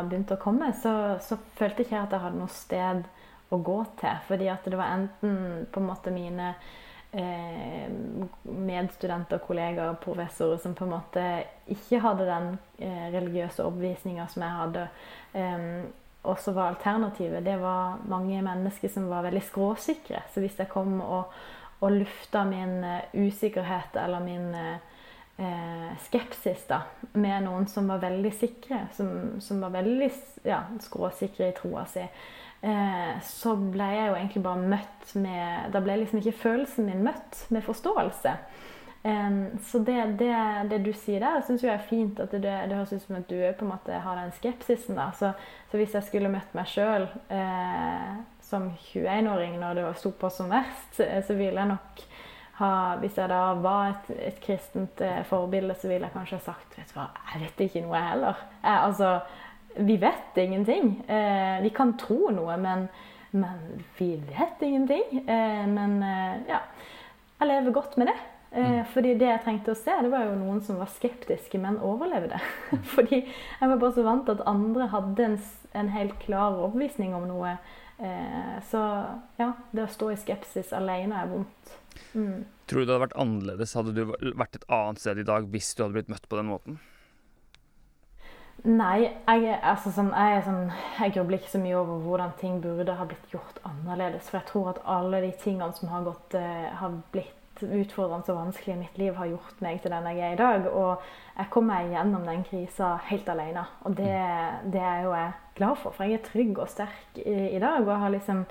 [0.08, 3.06] begynte å komme, så, så følte ikke jeg at jeg hadde noe sted
[3.54, 4.24] å gå til.
[4.30, 6.54] Fordi at det var enten på en måte mine
[7.16, 7.92] eh,
[8.44, 11.28] medstudenter, kollegaer, professorer som på en måte
[11.76, 14.88] ikke hadde den eh, religiøse overbevisninga som jeg hadde.
[15.38, 15.70] Eh,
[16.26, 20.26] og så var alternativet det var mange mennesker som var veldig skråsikre.
[20.34, 21.32] Så hvis jeg kom og,
[21.80, 24.52] og lufta min uh, usikkerhet eller min
[25.38, 26.82] eh, skepsis da,
[27.14, 29.10] med noen som var veldig sikre, som,
[29.44, 30.10] som var veldig
[30.48, 32.06] ja, skråsikre i troa si,
[32.66, 37.04] eh, så ble jeg jo egentlig bare møtt med Da ble liksom ikke følelsen min
[37.06, 38.38] møtt med forståelse.
[39.06, 40.36] Um, så det, det,
[40.70, 42.20] det, du sier der, syns jeg er fint.
[42.20, 44.98] at Det, det høres ut som at du på en måte har den skepsisen.
[44.98, 45.32] da, Så,
[45.70, 50.50] så hvis jeg skulle møtt meg sjøl eh, som 21-åring når det sto på som
[50.50, 52.06] verst, så, ville jeg nok
[52.56, 56.78] ha Hvis jeg da var et, et kristent eh, forbilde, så ville jeg kanskje sagt
[56.80, 58.46] Vet du hva, jeg vet ikke noe heller.
[58.64, 59.10] Jeg, altså,
[59.76, 60.94] vi vet ingenting.
[61.12, 62.90] Eh, vi kan tro noe, men
[63.36, 65.28] Men vi vet ingenting.
[65.28, 66.62] Eh, men eh, ja,
[67.42, 68.16] jeg lever godt med det.
[68.56, 68.86] Eh, mm.
[68.94, 72.40] fordi det jeg trengte å se, det var jo noen som var skeptiske, men overlevde.
[72.96, 75.36] fordi jeg var bare så vant til at andre hadde en,
[75.76, 77.58] en helt klar overbevisning om noe.
[78.00, 78.82] Eh, så
[79.42, 81.78] ja, det å stå i skepsis alene er vondt.
[82.16, 82.46] Mm.
[82.66, 83.76] Tror du det hadde vært annerledes?
[83.76, 84.04] Hadde du
[84.40, 86.80] vært et annet sted i dag hvis du hadde blitt møtt på den måten?
[88.66, 92.96] Nei, jeg, altså, sånn, jeg, sånn, jeg, grubler ikke så mye over hvordan ting burde
[92.98, 94.30] ha blitt gjort annerledes.
[94.32, 98.40] For jeg tror at alle de tingene som har, gått, uh, har blitt utfordrende og
[98.40, 100.68] vanskelig i mitt liv, har gjort meg til den jeg er i dag.
[100.72, 101.04] Og
[101.38, 103.66] jeg kom meg gjennom den krisa helt alene.
[103.88, 104.14] Og det,
[104.74, 107.82] det er jo jeg glad for, for jeg er trygg og sterk i, i dag.
[107.84, 108.42] Og jeg har liksom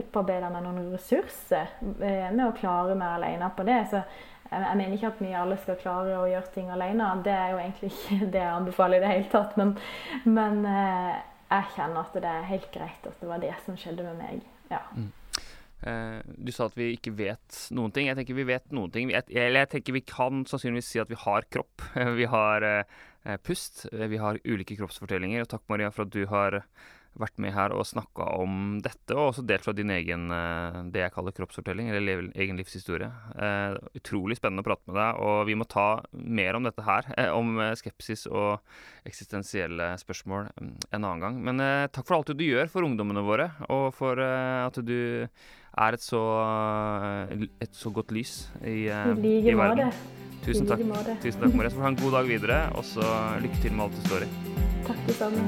[0.00, 3.80] opparbeida meg noen ressurser uh, med å klare meg alene på det.
[3.92, 4.02] Så
[4.54, 7.10] jeg mener ikke at vi alle skal klare å gjøre ting alene.
[7.24, 9.58] Det er jo egentlig ikke det jeg anbefaler i det hele tatt.
[9.60, 9.76] Men,
[10.24, 11.12] men eh,
[11.50, 14.48] jeg kjenner at det er helt greit at det var det som skjedde med meg.
[14.70, 14.82] Ja.
[14.96, 15.12] Mm.
[15.84, 18.08] Eh, du sa at vi ikke vet noen ting.
[18.08, 19.12] Jeg tenker vi vet noen ting.
[19.12, 21.84] Eller jeg tenker vi kan sannsynligvis si at vi har kropp.
[22.20, 23.86] Vi har eh, pust.
[23.92, 25.44] Vi har ulike kroppsfortellinger.
[25.44, 26.62] Og takk, Maria, for at du har
[27.20, 31.04] vært med her og snakka om dette, og også delt fra din egen eh, det
[31.04, 33.10] jeg kaller kroppsfortelling, eller egen livshistorie.
[33.38, 37.10] Eh, utrolig spennende å prate med deg, og vi må ta mer om dette her,
[37.16, 38.64] eh, om skepsis og
[39.06, 41.42] eksistensielle spørsmål mm, en annen gang.
[41.50, 44.98] Men eh, takk for alt du gjør for ungdommene våre, og for eh, at du
[45.74, 46.22] er et så,
[47.62, 48.86] et så godt lys i,
[49.18, 49.90] like i verden.
[50.44, 50.82] Tusen takk.
[51.22, 53.04] Tusen takk, du ha en god dag videre, og så
[53.42, 54.30] lykke til med alt du står i.
[54.84, 55.44] Takk det samme.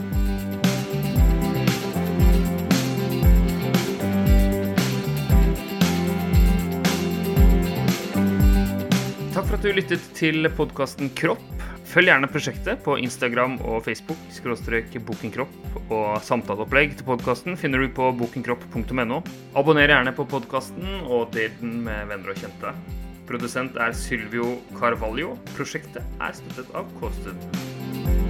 [9.37, 11.45] Takk for at du lyttet til podkasten Kropp.
[11.87, 15.55] Følg gjerne prosjektet på Instagram og Facebook, skråstrek Bokenkropp,
[15.87, 19.21] og samtaleopplegg til podkasten finner du på bokenkropp.no.
[19.57, 22.75] Abonner gjerne på podkasten og del den med venner og kjente.
[23.31, 25.35] Produsent er Sylvio Carvalho.
[25.55, 28.26] Prosjektet er støttet av Kåstud.